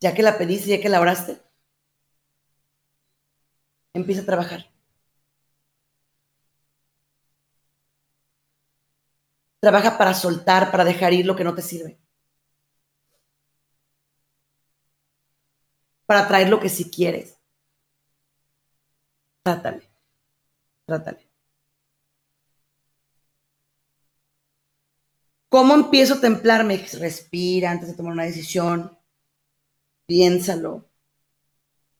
ya 0.00 0.12
que 0.12 0.24
la 0.24 0.38
pediste, 0.38 0.70
ya 0.70 0.80
que 0.80 0.88
la 0.88 1.00
oraste, 1.00 1.40
empieza 3.92 4.22
a 4.22 4.26
trabajar. 4.26 4.73
Trabaja 9.64 9.96
para 9.96 10.12
soltar, 10.12 10.70
para 10.70 10.84
dejar 10.84 11.14
ir 11.14 11.24
lo 11.24 11.36
que 11.36 11.42
no 11.42 11.54
te 11.54 11.62
sirve. 11.62 11.98
Para 16.06 16.26
traer 16.28 16.48
lo 16.50 16.60
que 16.60 16.68
sí 16.68 16.90
quieres. 16.90 17.38
Trátale. 19.42 19.84
Trátale. 20.86 21.28
¿Cómo 25.48 25.72
empiezo 25.74 26.14
a 26.14 26.20
templarme? 26.20 26.76
Respira 27.00 27.70
antes 27.70 27.88
de 27.88 27.94
tomar 27.96 28.12
una 28.12 28.24
decisión. 28.24 28.98
Piénsalo. 30.06 30.72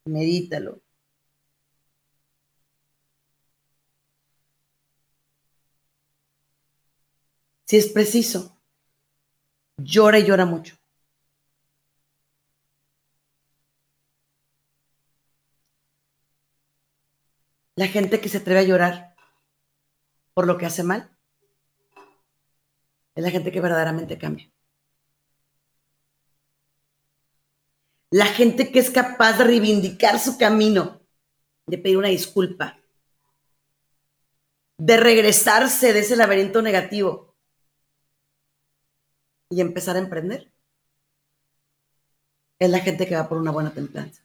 Medítalo. 0.06 0.83
Si 7.74 7.78
es 7.78 7.88
preciso, 7.88 8.56
llora 9.76 10.20
y 10.20 10.24
llora 10.24 10.46
mucho. 10.46 10.76
La 17.74 17.88
gente 17.88 18.20
que 18.20 18.28
se 18.28 18.38
atreve 18.38 18.60
a 18.60 18.62
llorar 18.62 19.16
por 20.34 20.46
lo 20.46 20.56
que 20.56 20.66
hace 20.66 20.84
mal 20.84 21.18
es 23.16 23.24
la 23.24 23.32
gente 23.32 23.50
que 23.50 23.60
verdaderamente 23.60 24.18
cambia. 24.18 24.48
La 28.10 28.26
gente 28.26 28.70
que 28.70 28.78
es 28.78 28.90
capaz 28.90 29.38
de 29.38 29.44
reivindicar 29.46 30.20
su 30.20 30.38
camino, 30.38 31.00
de 31.66 31.78
pedir 31.78 31.98
una 31.98 32.06
disculpa, 32.06 32.78
de 34.78 34.96
regresarse 34.96 35.92
de 35.92 35.98
ese 35.98 36.14
laberinto 36.14 36.62
negativo 36.62 37.23
y 39.54 39.60
empezar 39.60 39.94
a 39.96 40.00
emprender, 40.00 40.50
es 42.58 42.68
la 42.68 42.80
gente 42.80 43.06
que 43.06 43.14
va 43.14 43.28
por 43.28 43.38
una 43.38 43.52
buena 43.52 43.72
templanza. 43.72 44.22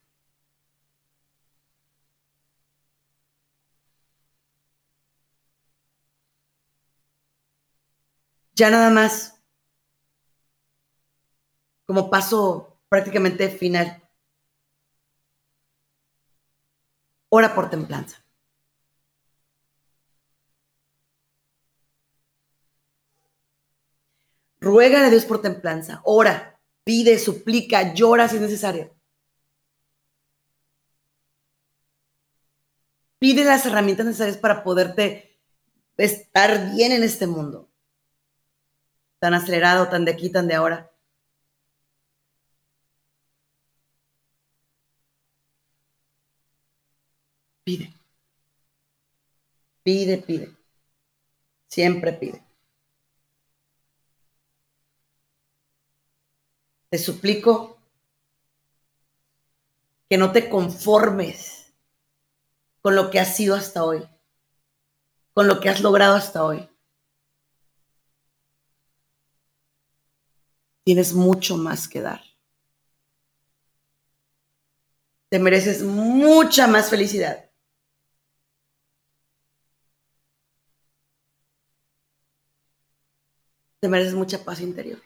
Ya 8.55 8.69
nada 8.69 8.89
más, 8.89 9.41
como 11.85 12.09
paso 12.09 12.79
prácticamente 12.89 13.49
final, 13.49 14.01
ora 17.29 17.53
por 17.55 17.69
templanza. 17.69 18.17
Ruega 24.61 25.05
a 25.05 25.09
Dios 25.09 25.25
por 25.25 25.41
templanza, 25.41 26.01
ora, 26.03 26.59
pide, 26.83 27.17
suplica, 27.19 27.93
llora 27.93 28.27
si 28.27 28.35
es 28.37 28.41
necesario. 28.41 28.93
Pide 33.19 33.43
las 33.43 33.65
herramientas 33.65 34.05
necesarias 34.05 34.37
para 34.37 34.63
poderte 34.63 35.39
estar 35.97 36.73
bien 36.73 36.91
en 36.93 37.03
este 37.03 37.27
mundo 37.27 37.69
tan 39.19 39.33
acelerado, 39.33 39.89
tan 39.89 40.05
de 40.05 40.11
aquí, 40.11 40.29
tan 40.31 40.47
de 40.47 40.55
ahora. 40.55 40.91
Pide. 47.63 47.93
Pide, 49.83 50.17
pide. 50.17 50.55
Siempre 51.67 52.13
pide. 52.13 52.48
Te 56.89 56.97
suplico 56.97 57.77
que 60.09 60.17
no 60.17 60.31
te 60.31 60.49
conformes 60.49 61.73
con 62.81 62.95
lo 62.95 63.11
que 63.11 63.19
has 63.19 63.35
sido 63.35 63.55
hasta 63.55 63.83
hoy, 63.83 64.07
con 65.33 65.47
lo 65.47 65.59
que 65.59 65.69
has 65.69 65.81
logrado 65.81 66.15
hasta 66.15 66.43
hoy. 66.43 66.69
tienes 70.89 71.13
mucho 71.13 71.55
más 71.55 71.87
que 71.87 72.01
dar. 72.01 72.19
Te 75.29 75.37
mereces 75.37 75.83
mucha 75.83 76.65
más 76.65 76.89
felicidad. 76.89 77.51
Te 83.79 83.87
mereces 83.87 84.15
mucha 84.15 84.43
paz 84.43 84.61
interior. 84.61 84.99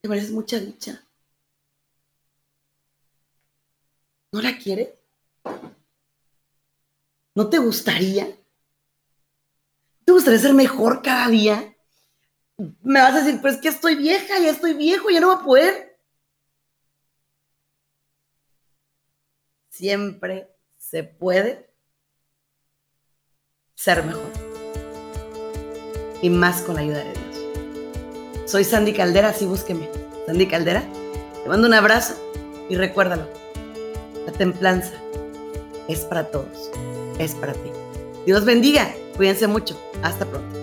Te 0.00 0.08
mereces 0.08 0.30
mucha 0.30 0.58
dicha. 0.58 1.04
¿No 4.32 4.42
la 4.42 4.56
quieres? 4.58 4.90
¿No 7.34 7.48
te 7.48 7.58
gustaría? 7.58 8.26
¿Te 10.04 10.12
gustaría 10.12 10.38
ser 10.38 10.54
mejor 10.54 11.02
cada 11.02 11.28
día? 11.28 11.74
me 12.58 13.00
vas 13.00 13.14
a 13.14 13.20
decir, 13.20 13.40
pero 13.40 13.54
es 13.54 13.60
que 13.60 13.68
estoy 13.68 13.94
vieja, 13.94 14.38
ya 14.40 14.50
estoy 14.50 14.74
viejo, 14.74 15.10
ya 15.10 15.20
no 15.20 15.28
voy 15.28 15.36
a 15.36 15.44
poder. 15.44 15.98
Siempre 19.68 20.48
se 20.76 21.04
puede 21.04 21.70
ser 23.74 24.04
mejor. 24.04 24.32
Y 26.20 26.30
más 26.30 26.62
con 26.62 26.74
la 26.74 26.80
ayuda 26.80 27.04
de 27.04 27.12
Dios. 27.12 27.27
Soy 28.48 28.64
Sandy 28.64 28.94
Caldera, 28.94 29.28
así 29.28 29.44
búsqueme. 29.44 29.90
Sandy 30.26 30.46
Caldera. 30.46 30.82
Te 31.42 31.50
mando 31.50 31.68
un 31.68 31.74
abrazo 31.74 32.14
y 32.70 32.76
recuérdalo. 32.76 33.28
La 34.24 34.32
templanza 34.32 34.94
es 35.86 36.00
para 36.00 36.30
todos. 36.30 36.70
Es 37.18 37.34
para 37.34 37.52
ti. 37.52 37.70
Dios 38.24 38.46
bendiga. 38.46 38.90
Cuídense 39.18 39.46
mucho. 39.48 39.78
Hasta 40.02 40.24
pronto. 40.24 40.57